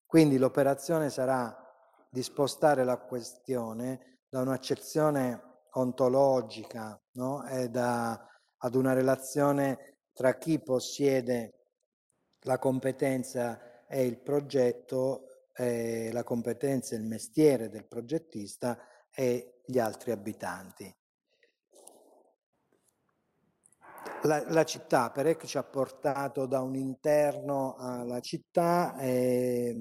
Quindi 0.04 0.36
l'operazione 0.36 1.08
sarà 1.08 1.56
di 2.10 2.22
spostare 2.22 2.84
la 2.84 2.98
questione 2.98 4.20
da 4.28 4.40
un'accezione 4.42 5.66
ontologica 5.72 7.00
no? 7.12 7.46
e 7.46 7.70
da, 7.70 8.28
ad 8.58 8.74
una 8.74 8.92
relazione 8.92 10.00
tra 10.12 10.36
chi 10.36 10.60
possiede 10.60 11.60
la 12.40 12.58
competenza 12.58 13.58
e 13.92 14.06
il 14.06 14.18
progetto, 14.18 15.50
eh, 15.54 16.08
la 16.12 16.24
competenza 16.24 16.94
il 16.94 17.04
mestiere 17.04 17.68
del 17.68 17.84
progettista 17.84 18.78
e 19.14 19.60
gli 19.66 19.78
altri 19.78 20.12
abitanti. 20.12 20.96
La, 24.22 24.50
la 24.50 24.64
città, 24.64 25.10
Perec 25.10 25.44
ci 25.44 25.58
ha 25.58 25.62
portato 25.62 26.46
da 26.46 26.60
un 26.60 26.74
interno 26.74 27.74
alla 27.76 28.20
città, 28.20 28.96
eh, 28.98 29.76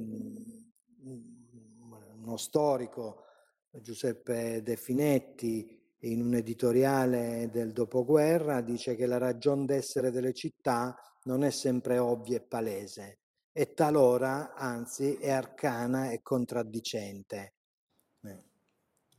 uno 2.18 2.36
storico, 2.36 3.24
Giuseppe 3.72 4.62
De 4.62 4.76
Finetti, 4.76 5.80
in 6.00 6.22
un 6.22 6.34
editoriale 6.34 7.50
del 7.50 7.72
dopoguerra, 7.72 8.60
dice 8.60 8.96
che 8.96 9.06
la 9.06 9.20
ragione 9.20 9.66
d'essere 9.66 10.12
delle 10.12 10.34
città 10.34 10.98
non 11.24 11.46
è 11.46 11.50
sempre 11.50 11.98
ovvia 11.98 12.38
e 12.38 12.42
palese, 12.42 13.21
e 13.52 13.74
talora, 13.74 14.54
anzi, 14.54 15.16
è 15.16 15.30
arcana 15.30 16.12
e 16.12 16.22
contraddicente. 16.22 17.54
Eh. 18.24 18.44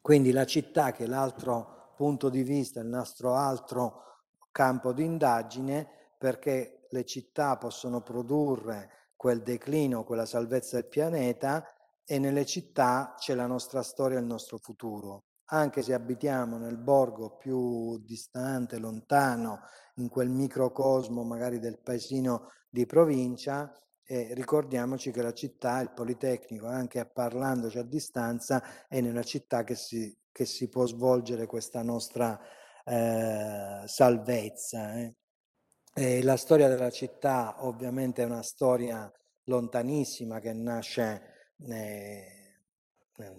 Quindi 0.00 0.32
la 0.32 0.46
città, 0.46 0.92
che 0.92 1.04
è 1.04 1.06
l'altro 1.06 1.92
punto 1.96 2.28
di 2.28 2.42
vista, 2.42 2.80
il 2.80 2.88
nostro 2.88 3.34
altro 3.34 4.02
campo 4.50 4.92
di 4.92 5.04
indagine, 5.04 5.88
perché 6.18 6.86
le 6.90 7.04
città 7.04 7.56
possono 7.56 8.02
produrre 8.02 9.10
quel 9.16 9.42
declino, 9.42 10.04
quella 10.04 10.26
salvezza 10.26 10.76
del 10.76 10.88
pianeta 10.88 11.64
e 12.04 12.18
nelle 12.18 12.44
città 12.44 13.14
c'è 13.16 13.34
la 13.34 13.46
nostra 13.46 13.82
storia 13.82 14.18
e 14.18 14.20
il 14.20 14.26
nostro 14.26 14.58
futuro. 14.58 15.24
Anche 15.52 15.82
se 15.82 15.94
abitiamo 15.94 16.58
nel 16.58 16.78
borgo 16.78 17.36
più 17.36 17.98
distante, 17.98 18.78
lontano, 18.78 19.60
in 19.96 20.08
quel 20.08 20.28
microcosmo 20.28 21.22
magari 21.22 21.58
del 21.58 21.78
paesino 21.78 22.50
di 22.68 22.86
provincia, 22.86 23.72
eh, 24.12 24.34
ricordiamoci 24.34 25.10
che 25.10 25.22
la 25.22 25.32
città, 25.32 25.80
il 25.80 25.90
Politecnico, 25.90 26.66
anche 26.66 27.06
parlandoci 27.06 27.78
a 27.78 27.82
distanza, 27.82 28.86
è 28.86 29.00
nella 29.00 29.22
città 29.22 29.64
che 29.64 29.74
si, 29.74 30.14
che 30.30 30.44
si 30.44 30.68
può 30.68 30.84
svolgere 30.84 31.46
questa 31.46 31.80
nostra 31.80 32.38
eh, 32.84 33.82
salvezza. 33.86 34.98
Eh. 34.98 35.16
E 35.94 36.22
la 36.22 36.36
storia 36.36 36.68
della 36.68 36.90
città 36.90 37.64
ovviamente 37.64 38.22
è 38.22 38.26
una 38.26 38.42
storia 38.42 39.10
lontanissima 39.44 40.40
che 40.40 40.52
nasce 40.52 41.22
eh, 41.68 42.26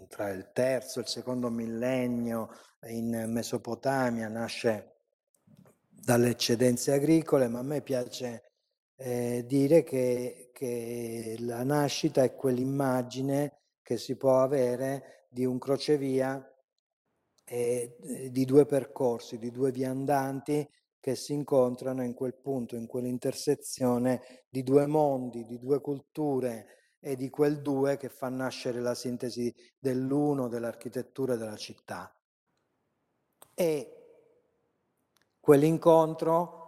tra 0.07 0.29
il 0.29 0.49
terzo 0.53 0.99
e 0.99 1.01
il 1.03 1.07
secondo 1.07 1.51
millennio 1.51 2.49
in 2.87 3.25
Mesopotamia, 3.27 4.27
nasce 4.27 4.95
dalle 5.87 6.29
eccedenze 6.29 6.93
agricole, 6.93 7.47
ma 7.47 7.59
a 7.59 7.63
me 7.63 7.81
piace 7.81 8.52
eh, 8.95 9.43
dire 9.47 9.83
che, 9.83 10.49
che 10.53 11.35
la 11.39 11.63
nascita 11.63 12.23
è 12.23 12.35
quell'immagine 12.35 13.59
che 13.81 13.97
si 13.97 14.15
può 14.15 14.41
avere 14.41 15.27
di 15.29 15.45
un 15.45 15.57
crocevia 15.57 16.47
eh, 17.45 17.97
di 18.29 18.45
due 18.45 18.65
percorsi, 18.65 19.37
di 19.37 19.51
due 19.51 19.71
viandanti 19.71 20.67
che 20.99 21.15
si 21.15 21.33
incontrano 21.33 22.01
in 22.03 22.13
quel 22.13 22.35
punto, 22.35 22.75
in 22.75 22.87
quell'intersezione 22.87 24.45
di 24.47 24.63
due 24.63 24.85
mondi, 24.85 25.43
di 25.43 25.59
due 25.59 25.81
culture 25.81 26.95
e 26.99 27.17
di 27.17 27.29
quel 27.29 27.61
due 27.61 27.97
che 27.97 28.07
fa 28.07 28.29
nascere 28.29 28.79
la 28.79 28.95
sintesi 28.95 29.53
dell'uno, 29.77 30.47
dell'architettura 30.47 31.35
della 31.35 31.57
città. 31.57 32.15
E 33.53 33.97
quell'incontro 35.41 36.62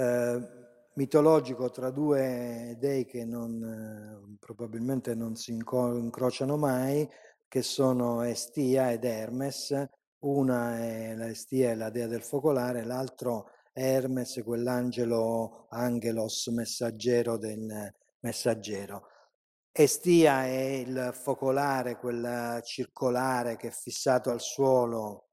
eh, 0.00 0.40
mitologico 0.94 1.70
tra 1.70 1.90
due 1.90 2.76
dei 2.78 3.04
che 3.04 3.24
non, 3.24 3.62
eh, 3.62 4.36
probabilmente 4.38 5.14
non 5.14 5.36
si 5.36 5.52
inco- 5.52 5.96
incrociano 5.96 6.56
mai, 6.56 7.08
che 7.48 7.62
sono 7.62 8.22
Estia 8.22 8.90
ed 8.92 9.04
Hermes. 9.04 9.88
Una 10.20 10.78
è 10.78 11.14
la 11.14 11.28
Estia 11.28 11.74
la 11.74 11.90
dea 11.90 12.06
del 12.06 12.22
focolare, 12.22 12.84
l'altro 12.84 13.50
è 13.72 13.82
Hermes, 13.82 14.40
quell'angelo, 14.44 15.66
angelos, 15.70 16.46
messaggero 16.48 17.36
del 17.36 17.92
messaggero. 18.20 19.06
Estia 19.72 20.44
è 20.44 20.82
il 20.84 21.10
focolare, 21.14 21.96
quel 21.96 22.60
circolare 22.64 23.56
che 23.56 23.68
è 23.68 23.70
fissato 23.70 24.30
al 24.30 24.40
suolo, 24.40 25.29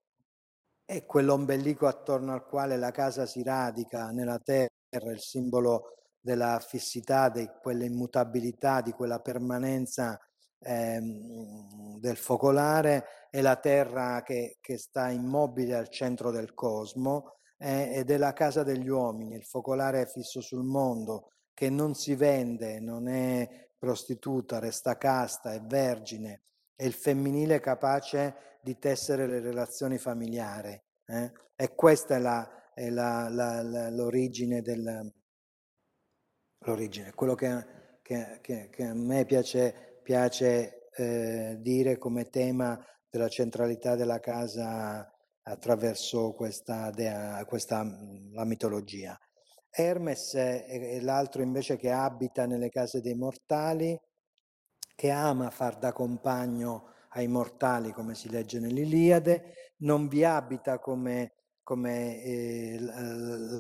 è 0.88 1.04
quell'ombelico 1.06 1.86
attorno 1.86 2.32
al 2.32 2.46
quale 2.46 2.78
la 2.78 2.92
casa 2.92 3.26
si 3.26 3.44
radica 3.44 4.10
nella 4.12 4.40
terra, 4.40 5.12
il 5.12 5.20
simbolo 5.20 5.98
della 6.18 6.60
fissità, 6.66 7.28
di 7.28 7.46
quell'immutabilità, 7.62 8.80
di 8.80 8.94
quella 8.94 9.20
permanenza 9.20 10.18
ehm, 10.60 12.00
del 12.00 12.16
focolare, 12.16 13.04
è 13.30 13.42
la 13.42 13.58
terra 13.58 14.24
che, 14.24 14.60
che, 14.62 14.78
sta 14.78 15.10
immobile 15.10 15.76
al 15.76 15.90
centro 15.90 16.32
del 16.32 16.54
cosmo 16.54 17.34
eh, 17.58 17.92
ed 17.96 18.10
è 18.10 18.16
la 18.16 18.32
casa 18.32 18.64
degli 18.64 18.88
uomini, 18.88 19.36
il 19.36 19.44
focolare 19.44 20.08
fisso 20.08 20.40
sul 20.40 20.64
mondo, 20.64 21.32
che 21.54 21.70
non 21.70 21.96
si 21.96 22.16
vende, 22.16 22.80
non 22.80 23.10
è 23.10 23.72
prostituta, 23.78 24.60
resta 24.60 24.98
casta, 24.98 25.52
è 25.52 25.62
vergine, 25.62 26.44
è 26.78 26.86
il 26.86 26.94
femminile 26.94 27.60
capace 27.60 28.57
di 28.68 28.78
tessere 28.80 29.28
le 29.28 29.40
relazioni 29.40 29.98
familiari. 29.98 30.78
Eh? 31.06 31.32
E 31.56 31.74
questa 31.74 32.18
è, 32.18 32.20
la, 32.20 32.74
è 32.74 32.90
la, 32.90 33.30
la, 33.30 33.90
l'origine 33.90 34.62
del... 34.62 35.10
L'origine, 36.66 37.14
quello 37.14 37.34
che, 37.34 38.00
che, 38.02 38.40
che, 38.42 38.68
che 38.70 38.84
a 38.84 38.94
me 38.94 39.24
piace, 39.24 40.02
piace 40.04 40.90
eh, 40.92 41.56
dire 41.62 41.98
come 41.98 42.30
tema 42.30 42.84
della 43.10 43.30
centralità 43.30 43.96
della 43.96 44.20
casa 44.20 45.10
attraverso 45.44 46.34
questa, 46.34 46.90
dea, 46.90 47.46
questa 47.46 47.84
la 48.34 48.44
mitologia. 48.44 49.18
Hermes 49.70 50.34
è 50.34 51.00
l'altro 51.00 51.42
invece 51.42 51.78
che 51.78 51.92
abita 51.92 52.46
nelle 52.46 52.70
case 52.70 53.00
dei 53.00 53.16
mortali, 53.16 53.98
che 54.94 55.10
ama 55.10 55.52
far 55.52 55.78
da 55.78 55.94
compagno 55.94 56.96
ai 57.10 57.28
mortali, 57.28 57.92
come 57.92 58.16
si 58.16 58.30
legge 58.30 58.60
nell'Iliade, 58.60 59.74
non 59.78 60.08
vi 60.08 60.24
abita 60.24 60.80
come, 60.80 61.34
come 61.64 62.24
eh, 62.24 62.80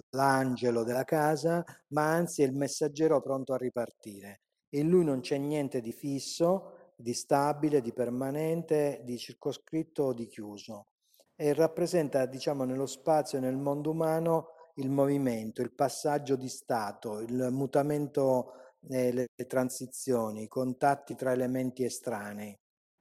l'angelo 0.09 0.83
della 0.83 1.03
casa, 1.03 1.63
ma 1.89 2.11
anzi 2.11 2.43
è 2.43 2.45
il 2.45 2.53
messaggero 2.53 3.21
pronto 3.21 3.53
a 3.53 3.57
ripartire. 3.57 4.41
In 4.71 4.89
lui 4.89 5.03
non 5.03 5.21
c'è 5.21 5.37
niente 5.37 5.81
di 5.81 5.91
fisso, 5.91 6.93
di 6.95 7.13
stabile, 7.13 7.81
di 7.81 7.93
permanente, 7.93 9.01
di 9.03 9.17
circoscritto 9.17 10.03
o 10.03 10.13
di 10.13 10.27
chiuso. 10.27 10.87
E 11.35 11.53
rappresenta, 11.53 12.25
diciamo, 12.25 12.63
nello 12.63 12.87
spazio 12.87 13.37
e 13.37 13.41
nel 13.41 13.57
mondo 13.57 13.91
umano 13.91 14.47
il 14.75 14.89
movimento, 14.89 15.61
il 15.61 15.73
passaggio 15.73 16.35
di 16.35 16.49
stato, 16.49 17.19
il 17.19 17.49
mutamento, 17.51 18.53
eh, 18.89 19.11
le, 19.11 19.27
le 19.33 19.45
transizioni, 19.45 20.43
i 20.43 20.47
contatti 20.47 21.15
tra 21.15 21.31
elementi 21.31 21.83
estranei. 21.83 22.57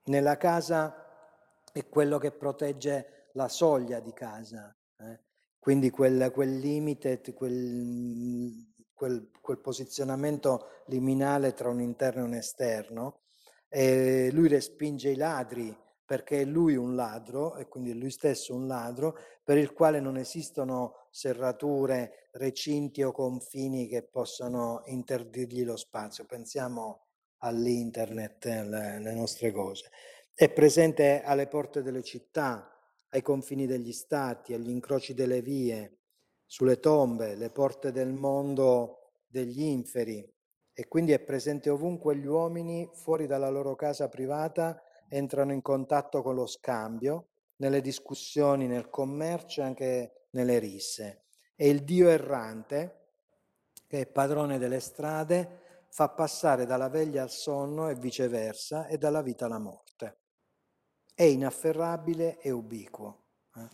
Nella 0.06 0.36
casa 0.36 1.04
è 1.72 1.88
quello 1.88 2.18
che 2.18 2.30
protegge 2.30 3.30
la 3.32 3.48
soglia 3.48 3.98
di 3.98 4.12
casa, 4.12 4.74
eh? 4.98 5.20
quindi 5.58 5.90
quel, 5.90 6.30
quel 6.32 6.58
limite, 6.58 7.20
quel, 7.34 8.72
quel, 8.94 9.30
quel, 9.40 9.58
posizionamento 9.58 10.82
liminale 10.86 11.54
tra 11.54 11.70
un 11.70 11.80
interno 11.80 12.22
e 12.22 12.24
un 12.24 12.34
esterno. 12.34 13.22
E 13.68 14.30
lui 14.32 14.46
respinge 14.46 15.10
i 15.10 15.16
ladri 15.16 15.76
perché 16.04 16.42
è 16.42 16.44
lui 16.44 16.76
un 16.76 16.94
ladro 16.94 17.56
e 17.56 17.66
quindi 17.66 17.92
lui 17.92 18.12
stesso 18.12 18.54
un 18.54 18.68
ladro 18.68 19.18
per 19.42 19.58
il 19.58 19.72
quale 19.72 19.98
non 19.98 20.16
esistono 20.16 21.08
serrature, 21.10 22.28
recinti 22.34 23.02
o 23.02 23.10
confini 23.10 23.88
che 23.88 24.04
possano 24.04 24.82
interdirgli 24.86 25.64
lo 25.64 25.76
spazio. 25.76 26.24
Pensiamo 26.26 27.05
all'internet, 27.38 28.46
alle, 28.46 28.94
alle 28.96 29.14
nostre 29.14 29.52
cose. 29.52 29.90
È 30.34 30.50
presente 30.50 31.22
alle 31.22 31.46
porte 31.46 31.82
delle 31.82 32.02
città, 32.02 32.70
ai 33.10 33.22
confini 33.22 33.66
degli 33.66 33.92
stati, 33.92 34.52
agli 34.52 34.70
incroci 34.70 35.14
delle 35.14 35.40
vie, 35.40 35.98
sulle 36.44 36.78
tombe, 36.78 37.34
le 37.34 37.50
porte 37.50 37.90
del 37.90 38.12
mondo 38.12 39.12
degli 39.26 39.62
inferi 39.62 40.34
e 40.78 40.88
quindi 40.88 41.12
è 41.12 41.20
presente 41.20 41.70
ovunque 41.70 42.14
gli 42.16 42.26
uomini 42.26 42.86
fuori 42.92 43.26
dalla 43.26 43.48
loro 43.48 43.74
casa 43.74 44.10
privata 44.10 44.82
entrano 45.08 45.54
in 45.54 45.62
contatto 45.62 46.20
con 46.20 46.34
lo 46.34 46.44
scambio, 46.44 47.28
nelle 47.56 47.80
discussioni, 47.80 48.66
nel 48.66 48.90
commercio 48.90 49.62
e 49.62 49.64
anche 49.64 50.12
nelle 50.32 50.58
risse. 50.58 51.24
E 51.54 51.70
il 51.70 51.82
Dio 51.82 52.10
errante, 52.10 53.06
che 53.86 54.00
è 54.00 54.06
padrone 54.06 54.58
delle 54.58 54.80
strade, 54.80 55.62
fa 55.96 56.10
passare 56.10 56.66
dalla 56.66 56.90
veglia 56.90 57.22
al 57.22 57.30
sonno 57.30 57.88
e 57.88 57.94
viceversa 57.94 58.86
e 58.86 58.98
dalla 58.98 59.22
vita 59.22 59.46
alla 59.46 59.58
morte. 59.58 60.18
È 61.14 61.22
inafferrabile 61.22 62.38
e 62.38 62.50
ubiquo. 62.50 63.28
Eh? 63.54 63.68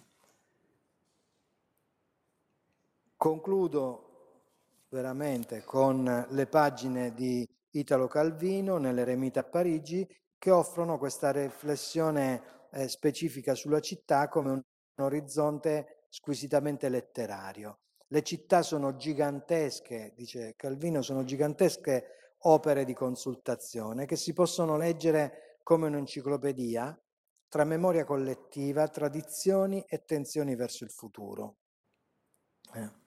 Concludo 3.16 4.84
veramente 4.90 5.64
con 5.64 6.26
le 6.30 6.46
pagine 6.46 7.12
di 7.12 7.44
Italo 7.70 8.06
Calvino 8.06 8.76
nell'Eremita 8.76 9.40
a 9.40 9.44
Parigi 9.44 10.06
che 10.38 10.50
offrono 10.52 10.98
questa 10.98 11.32
riflessione 11.32 12.68
eh, 12.70 12.86
specifica 12.86 13.56
sulla 13.56 13.80
città 13.80 14.28
come 14.28 14.50
un, 14.52 14.62
orizzonte 14.98 16.04
squisitamente 16.08 16.88
letterario. 16.88 17.80
Le 18.12 18.22
città 18.22 18.60
sono 18.60 18.96
gigantesche, 18.96 20.12
dice 20.14 20.52
Calvino, 20.54 21.00
sono 21.00 21.24
gigantesche 21.24 22.34
opere 22.40 22.84
di 22.84 22.92
consultazione 22.92 24.04
che 24.04 24.16
si 24.16 24.34
possono 24.34 24.76
leggere 24.76 25.58
come 25.62 25.86
un'enciclopedia, 25.86 27.02
tra 27.48 27.64
memoria 27.64 28.04
collettiva, 28.04 28.86
tradizioni 28.88 29.82
e 29.88 30.04
tensioni 30.04 30.54
verso 30.56 30.84
il 30.84 30.90
futuro. 30.90 31.56
Eh. 32.74 33.01